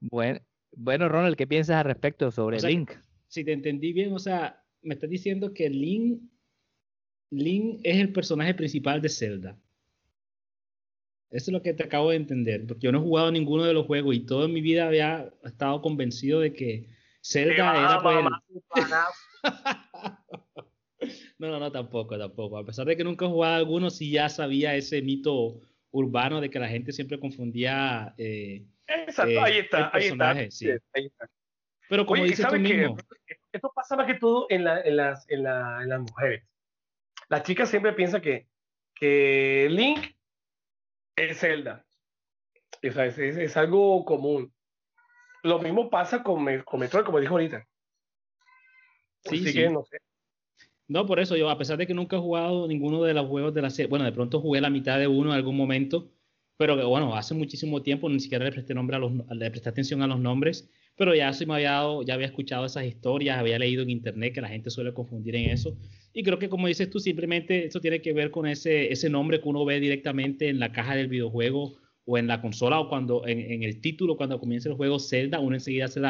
[0.00, 0.40] Bueno,
[0.72, 2.92] bueno, Ronald, ¿qué piensas al respecto sobre Link?
[3.28, 6.22] Si te entendí bien, o sea, me estás diciendo que Link,
[7.30, 9.58] Link es el personaje principal de Zelda.
[11.30, 13.74] Eso es lo que te acabo de entender, porque yo no he jugado ninguno de
[13.74, 16.88] los juegos y toda mi vida había estado convencido de que
[17.22, 18.86] Zelda era pues
[21.38, 22.58] No, no, no, tampoco, tampoco.
[22.58, 26.50] A pesar de que nunca he jugado alguno, sí ya sabía ese mito urbano de
[26.50, 28.14] que la gente siempre confundía.
[28.18, 30.68] Eh, Exacto, eh, ahí está, ahí está, sí.
[30.92, 31.30] ahí está.
[31.88, 32.96] Pero como dices tú mismo.
[33.52, 36.44] esto pasa más que todo en, la, en, las, en, la, en las mujeres.
[37.30, 38.46] Las chicas siempre piensan que,
[38.94, 40.14] que Link
[41.16, 41.86] es Zelda.
[42.82, 44.52] es, es, algo común.
[45.42, 47.66] Lo mismo pasa con, con Metroid, como dijo ahorita.
[49.24, 49.62] Sí, sí.
[49.70, 49.98] no sé.
[50.88, 53.54] No, por eso yo, a pesar de que nunca he jugado ninguno de los juegos
[53.54, 56.10] de la serie, bueno, de pronto jugué la mitad de uno en algún momento,
[56.56, 60.02] pero bueno, hace muchísimo tiempo ni siquiera le presté, nombre a los, le presté atención
[60.02, 63.58] a los nombres, pero ya se me había dado, ya había escuchado esas historias, había
[63.60, 65.76] leído en internet que la gente suele confundir en eso,
[66.12, 69.40] y creo que como dices tú, simplemente eso tiene que ver con ese, ese nombre
[69.40, 73.24] que uno ve directamente en la caja del videojuego o en la consola o cuando
[73.28, 76.00] en, el título, cuando comienza el juego Zelda, uno enseguida hace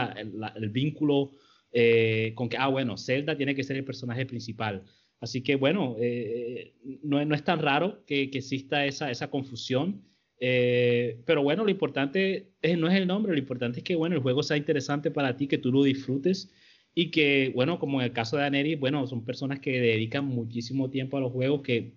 [0.56, 1.32] el vínculo
[1.72, 4.84] eh, con que, ah, bueno, Zelda tiene que ser el personaje principal.
[5.20, 10.02] Así que bueno, eh, no, no, es tan raro que, que exista esa, esa confusión.
[10.40, 14.16] Eh, pero bueno, lo importante es, no es el nombre, lo importante es que bueno,
[14.16, 16.50] el juego sea interesante para ti, que tú lo disfrutes
[16.94, 20.90] y que, bueno, como en el caso de Aneri, bueno, son personas que dedican muchísimo
[20.90, 21.92] tiempo a los juegos, que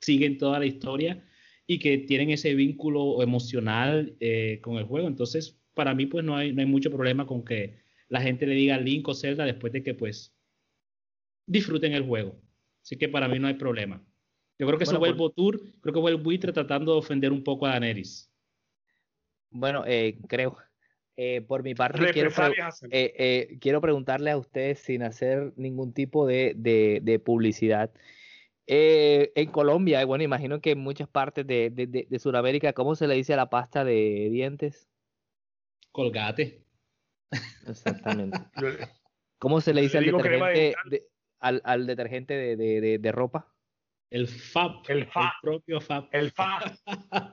[0.00, 1.24] siguen toda la historia
[1.66, 5.08] y que tienen ese vínculo emocional eh, con el juego.
[5.08, 7.78] Entonces, para mí, pues no hay, no hay mucho problema con que
[8.08, 10.34] la gente le diga Link o Zelda después de que, pues,
[11.46, 12.40] disfruten el juego.
[12.82, 14.02] Así que para mí no hay problema.
[14.58, 17.32] Yo creo que eso fue el Botur, creo que fue el buitre tratando de ofender
[17.32, 18.32] un poco a Daenerys.
[19.50, 20.56] Bueno, eh, creo.
[21.20, 26.28] Eh, por mi parte, quiero, eh, eh, quiero, preguntarle a ustedes, sin hacer ningún tipo
[26.28, 27.90] de, de, publicidad,
[28.68, 33.34] en Colombia, bueno, imagino que en muchas partes de, de, Sudamérica, ¿cómo se le dice
[33.34, 34.88] a la pasta de dientes?
[35.90, 36.67] Colgate.
[37.66, 38.38] Exactamente.
[39.38, 40.74] ¿Cómo se le dice al detergente,
[41.38, 43.54] al, al detergente de, ropa?
[44.10, 45.06] El FAB, el,
[45.42, 46.08] propio FAB.
[46.12, 46.78] El FAB.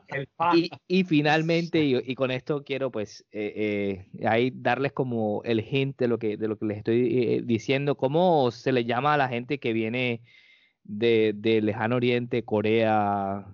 [0.10, 0.56] El FAB.
[0.88, 6.08] Y, finalmente, y, con esto quiero pues eh, eh, ahí darles como el hint de
[6.08, 9.30] lo que, de lo que les estoy eh, diciendo, cómo se le llama a la
[9.30, 10.22] gente que viene
[10.84, 13.48] de, de lejano oriente, Corea.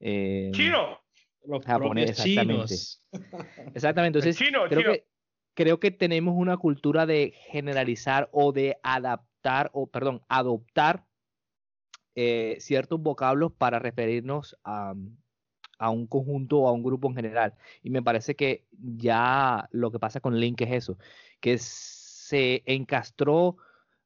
[0.00, 1.04] Chino.
[1.46, 2.74] Los japonés, exactamente.
[3.74, 4.18] Exactamente.
[4.18, 5.04] Entonces, creo, Que,
[5.54, 11.06] creo que tenemos una cultura de generalizar o de adaptar, o perdón, adoptar
[12.16, 14.94] eh, ciertos vocablos para referirnos a,
[15.78, 17.54] a, un conjunto o a un grupo en general.
[17.82, 20.98] Y me parece que ya lo que pasa con Link es eso,
[21.40, 23.56] que se encastró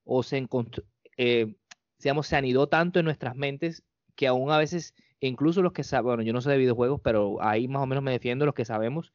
[0.05, 0.85] o se encontró,
[1.17, 1.55] eh,
[1.99, 3.85] digamos, se anidó tanto en nuestras mentes
[4.17, 7.43] que aún a veces, incluso los que saben, bueno, yo no sé de videojuegos, pero
[7.43, 9.13] ahí más o menos me defiendo los que sabemos.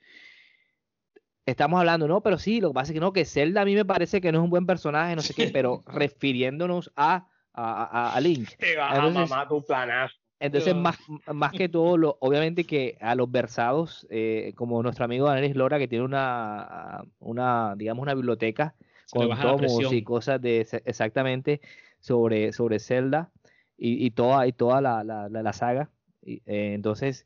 [1.45, 3.75] Estamos hablando, no, pero sí, lo que pasa es que no, que Zelda a mí
[3.75, 8.15] me parece que no es un buen personaje, no sé qué, pero refiriéndonos a a,
[8.15, 8.49] a, Link.
[10.43, 10.97] entonces, más,
[11.33, 15.79] más que todo, lo, obviamente que a los versados, eh, como nuestro amigo Daniel Lora,
[15.79, 18.75] que tiene una, una digamos, una biblioteca
[19.09, 21.61] con tomos y cosas de exactamente
[21.99, 23.31] sobre, sobre Zelda
[23.77, 25.91] y, y toda, y toda la, la, la, saga.
[26.21, 27.25] Y, eh, entonces,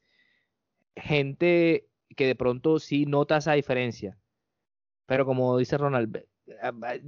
[0.95, 1.86] gente
[2.17, 4.17] que de pronto sí nota esa diferencia.
[5.05, 6.25] Pero como dice Ronald,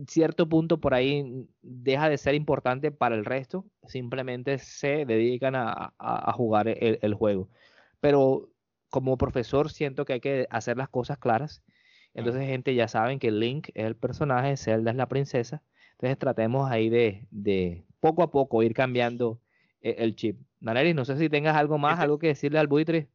[0.08, 5.94] cierto punto por ahí deja de ser importante para el resto, simplemente se dedican a,
[6.34, 7.50] jugar el, juego.
[8.00, 8.50] Pero
[8.90, 11.64] como profesor siento que hay que hacer las cosas claras.
[12.14, 15.64] Entonces, gente, ya saben que Link es el personaje, Zelda es la princesa.
[15.94, 19.42] Entonces, tratemos ahí de, de poco a poco ir cambiando
[19.82, 20.40] e, el, chip.
[20.60, 23.10] Naleris, no sé si tengas algo más, algo que decirle al buitre.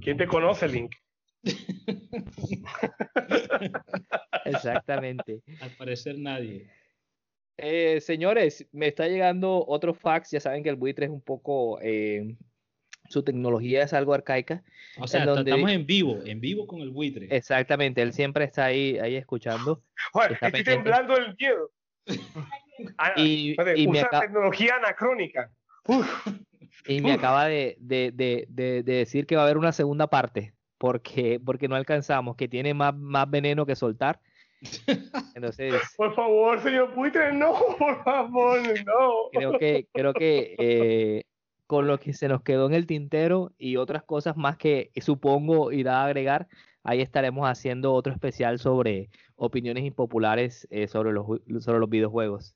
[0.00, 0.94] ¿Quién te conoce, Link?
[4.44, 5.42] Exactamente.
[5.60, 6.70] Al parecer nadie.
[7.56, 10.30] Eh, señores, me está llegando otro fax.
[10.30, 11.78] Ya saben que el buitre es un poco.
[11.82, 12.36] Eh,
[13.08, 14.62] su tecnología es algo arcaica.
[14.98, 17.28] O sea, estamos en vivo, en vivo con el buitre.
[17.30, 19.82] Exactamente, él siempre está ahí, ahí escuchando.
[20.40, 21.70] estoy temblando el miedo.
[22.98, 23.54] Ah, y,
[23.86, 25.52] usa tecnología anacrónica.
[26.86, 31.68] Y me acaba de, de, decir que va a haber una segunda parte porque, porque
[31.68, 34.20] no alcanzamos, que tiene más, más veneno que soltar.
[35.34, 39.30] Entonces, por favor, señor Puitre, no, por favor, no.
[39.32, 41.24] Creo que, creo que eh,
[41.66, 45.72] con lo que se nos quedó en el tintero y otras cosas más que supongo
[45.72, 46.48] irá a agregar,
[46.82, 51.26] ahí estaremos haciendo otro especial sobre opiniones impopulares eh, sobre, los,
[51.60, 52.54] sobre los videojuegos.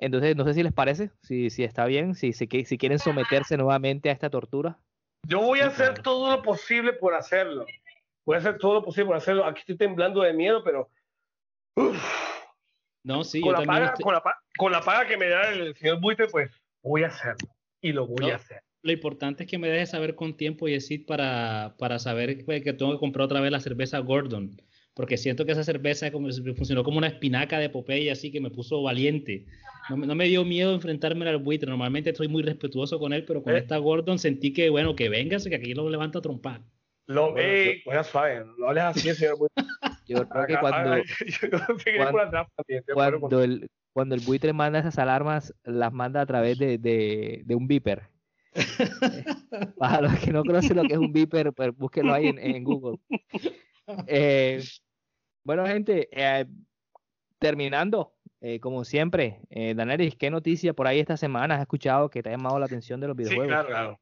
[0.00, 3.56] Entonces, no sé si les parece, si, si está bien, si, si, si quieren someterse
[3.56, 4.78] nuevamente a esta tortura.
[5.26, 7.66] Yo voy a hacer todo lo posible por hacerlo.
[8.24, 9.44] Voy a hacer todo lo posible por hacerlo.
[9.44, 10.90] Aquí estoy temblando de miedo, pero.
[13.04, 13.94] No, sí, con, la paga,
[14.56, 16.50] con, la, paga que me da el señor Buitre, pues
[16.82, 17.48] voy a hacerlo.
[17.80, 18.62] Y lo voy a hacer.
[18.82, 22.72] Lo importante es que me dejes saber con tiempo, y decir para, para saber que
[22.72, 24.60] tengo que comprar otra vez la cerveza Gordon.
[24.98, 28.50] Porque siento que esa cerveza como, funcionó como una espinaca de Popeye, así que me
[28.50, 29.46] puso valiente.
[29.90, 31.70] No, me dio miedo enfrentarme al buitre.
[31.70, 33.58] Normalmente estoy muy respetuoso con él, pero con ¿Eh?
[33.58, 36.62] esta Gordon sentí que, bueno, que véngase, que aquí lo levanta a trompar.
[37.06, 39.64] Lo ve, bueno, suave, no hables así, señor buitre.
[40.08, 40.96] Yo creo que cuando,
[42.94, 47.54] cuando, el, cuando el buitre manda esas alarmas, las manda a través de, de, de
[47.54, 48.08] un beeper.
[49.78, 52.64] Para los que no conocen lo que es un beeper, pues búsquenlo ahí en, en
[52.64, 52.98] Google.
[54.08, 54.60] Eh,
[55.48, 56.44] bueno, gente, eh,
[57.38, 62.22] terminando, eh, como siempre, eh, Danelis, ¿qué noticia por ahí esta semana has escuchado que
[62.22, 63.46] te ha llamado la atención de los videojuegos?
[63.46, 64.00] Sí, claro, claro.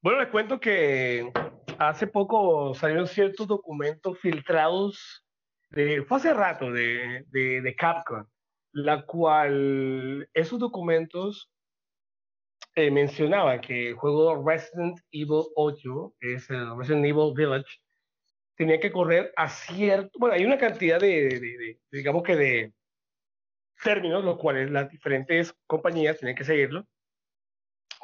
[0.00, 1.32] Bueno, les cuento que
[1.78, 5.24] hace poco salieron ciertos documentos filtrados,
[5.70, 8.24] de, fue hace rato, de, de, de Capcom,
[8.70, 11.50] la cual esos documentos
[12.76, 17.80] eh, mencionaban que el juego Resident Evil 8, es el Resident Evil Village,
[18.60, 22.74] tenía que correr a cierto, bueno, hay una cantidad de, de digamos que de,
[23.82, 26.86] términos, los cuales las diferentes compañías tienen que seguirlo.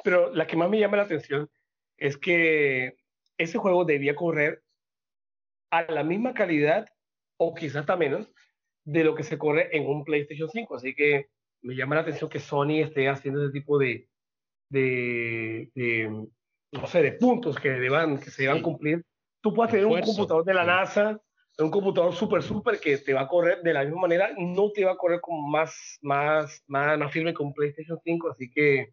[0.03, 1.51] Pero la que más me llama la atención
[1.99, 2.97] es que
[3.37, 4.63] ese juego debía correr
[5.71, 6.89] a la misma calidad
[7.39, 8.33] o quizás hasta menos
[8.85, 10.77] de lo que se corre en un PlayStation 5.
[10.77, 11.29] Así que
[11.61, 14.09] me llama la atención que Sony esté haciendo ese tipo de,
[14.71, 16.09] de,
[16.73, 19.05] no sé, de puntos que, deban, que se deban cumplir
[19.47, 21.21] tú puedes tener un computador de la NASA,
[21.59, 24.85] un computador súper, súper que te va a correr de la misma manera, no te
[24.85, 28.93] va a correr como más, más, más, más firme con PlayStation 5, así que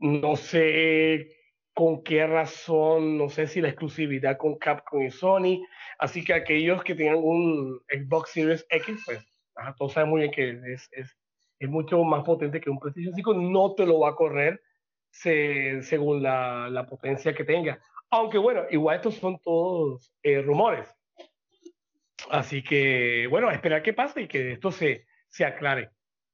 [0.00, 1.36] no sé
[1.72, 5.62] con qué razón, no sé si la exclusividad con Capcom y Sony,
[6.00, 9.24] así que aquellos que tengan un Xbox Series X, pues
[9.76, 11.16] todos saben muy bien que es, es,
[11.60, 14.60] es, mucho más potente que un PlayStation 5, no te lo va a correr
[15.12, 17.80] según la, la, potencia que tenga.
[18.10, 20.88] Aunque bueno, igual estos son todos eh, rumores.
[22.30, 25.90] Así que bueno, esperar que pase y que esto se, se aclare.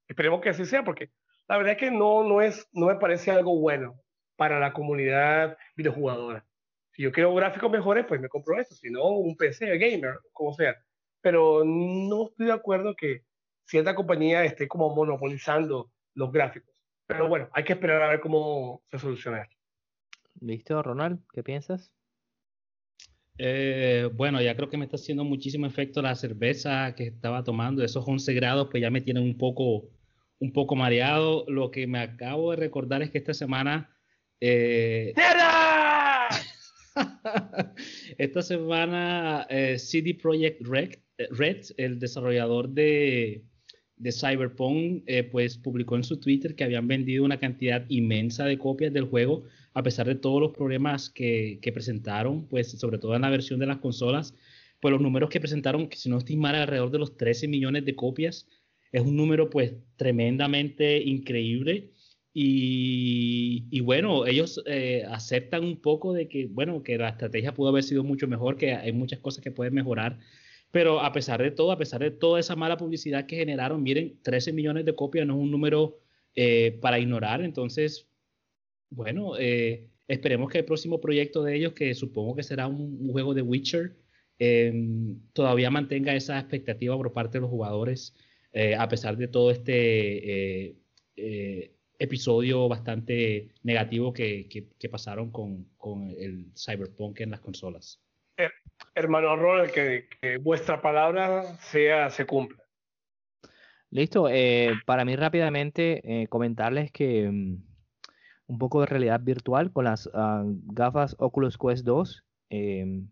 [0.08, 1.10] Esperemos que así sea, porque
[1.48, 4.00] la verdad es que no, no, es, no me parece algo bueno
[4.36, 6.44] para la comunidad videojugadora.
[6.92, 10.52] Si yo quiero gráficos mejores, pues me compro esto, si no, un PC gamer, como
[10.52, 10.76] sea.
[11.20, 13.24] Pero no estoy de acuerdo que
[13.64, 16.74] cierta compañía esté como monopolizando los gráficos.
[17.06, 19.53] Pero bueno, hay que esperar a ver cómo se soluciona esto.
[20.40, 21.20] ¿Listo, Ronald?
[21.32, 21.92] ¿Qué piensas?
[23.38, 27.82] Eh, bueno, ya creo que me está haciendo muchísimo efecto la cerveza que estaba tomando.
[27.82, 29.90] Esos 11 grados, pues ya me tienen un poco,
[30.38, 31.44] un poco mareado.
[31.48, 33.96] Lo que me acabo de recordar es que esta semana
[34.40, 35.14] eh,
[38.18, 40.94] esta semana eh, CD Projekt Red,
[41.30, 43.44] Red, el desarrollador de,
[43.96, 48.58] de Cyberpunk, eh, pues publicó en su Twitter que habían vendido una cantidad inmensa de
[48.58, 53.14] copias del juego, a pesar de todos los problemas que, que presentaron, pues sobre todo
[53.14, 54.34] en la versión de las consolas,
[54.80, 57.94] pues los números que presentaron, que si no estimara alrededor de los 13 millones de
[57.96, 58.46] copias,
[58.92, 61.90] es un número pues tremendamente increíble.
[62.36, 67.84] Y, bueno, ellos eh, aceptan un poco de que, bueno, que la estrategia pudo haber
[67.84, 70.18] sido mucho mejor, que hay muchas cosas que pueden mejorar,
[70.74, 74.18] pero a pesar de todo, a pesar de toda esa mala publicidad que generaron, miren,
[74.22, 76.00] 13 millones de copias no es un número
[76.34, 78.08] eh, para ignorar, entonces,
[78.90, 83.34] bueno, eh, esperemos que el próximo proyecto de ellos, que supongo que será un, juego
[83.34, 83.96] de Witcher,
[84.40, 88.12] em, todavía mantenga esa expectativa por parte de los jugadores,
[88.78, 90.76] a pesar de todo este
[92.00, 98.03] episodio bastante negativo que, que, pasaron con, con, el Cyberpunk en las consolas.
[98.94, 100.06] Hermano Ronald, que,
[100.40, 102.62] vuestra palabra sea, se cumpla.
[103.90, 107.62] Listo, eh, para mí rápidamente eh, comentarles que um,
[108.46, 113.08] un poco de realidad virtual con las uh, gafas Oculus Quest 2, eh, em,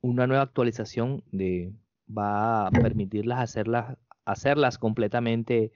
[0.00, 1.72] una nueva actualización de,
[2.08, 5.72] va a permitirlas hacerlas, hacerlas completamente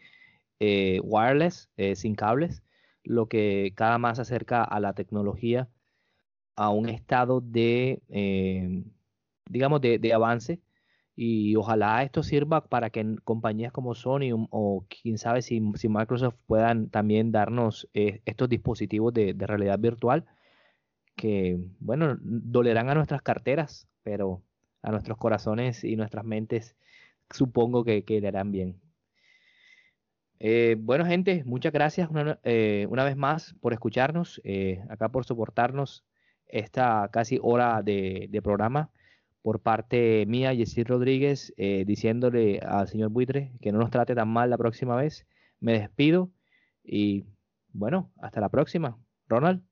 [0.61, 2.63] eh, wireless, sin cables,
[3.03, 5.69] lo que cada más acerca a la tecnología
[6.57, 8.85] a un estado de, eh,
[9.49, 10.61] digamos, de, avance.
[11.15, 16.89] Y ojalá esto sirva para que compañías como Sony o, quién sabe si, Microsoft puedan
[16.91, 20.25] también darnos estos dispositivos de, realidad virtual
[21.17, 24.43] que, bueno, dolerán a nuestras carteras, pero
[24.83, 26.77] a nuestros corazones y nuestras mentes
[27.31, 28.81] supongo que, le harán bien.
[30.39, 36.05] Eh, bueno, gente, muchas gracias una, eh, vez más por escucharnos, eh, acá por soportarnos
[36.53, 38.91] esta casi hora de, programa
[39.43, 44.51] por parte mía, Jessy Rodríguez, diciéndole al señor Buitre que no nos trate tan mal
[44.51, 45.27] la próxima vez.
[45.59, 46.31] Me despido
[46.85, 47.25] y
[47.73, 48.99] bueno, hasta la próxima.
[49.29, 49.63] Ronald.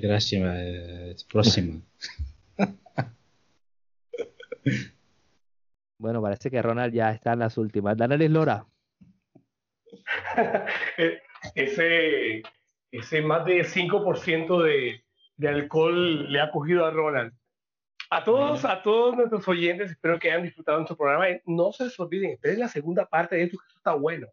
[0.00, 1.24] gracias.
[1.24, 1.80] próxima.
[5.98, 7.96] bueno, parece que Ronald ya está en las últimas.
[7.96, 8.66] Dale, Lora.
[10.96, 11.18] E,
[11.54, 12.42] ese,
[12.90, 15.03] ese más de 5% de,
[15.36, 17.32] de alcohol le ha cogido a Ronald.
[18.10, 21.26] A todos, a todos nuestros oyentes, espero que hayan disfrutado nuestro programa.
[21.46, 24.28] No se les olviden, esperen la segunda parte de esto, que esto está bueno.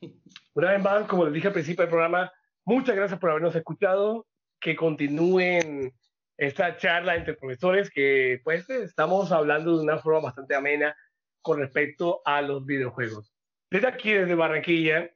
[0.54, 2.32] Una vez más, como les dije al principio del programa,
[2.64, 4.26] muchas gracias por habernos escuchado.
[4.60, 5.94] Que continúen
[6.36, 10.94] esta charla entre profesores, que pues estamos hablando de una forma bastante amena
[11.42, 13.32] con respecto a los videojuegos.
[13.70, 15.10] Desde aquí, desde Barranquilla,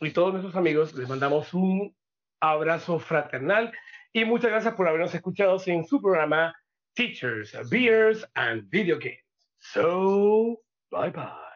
[0.00, 1.94] y todos nuestros amigos, les mandamos un
[2.40, 3.72] abrazo fraternal
[4.12, 6.54] y muchas gracias por habernos escuchado en su programa
[6.94, 9.22] Teachers, Beers and Video Games.
[9.58, 10.60] So,
[10.90, 11.47] bye bye.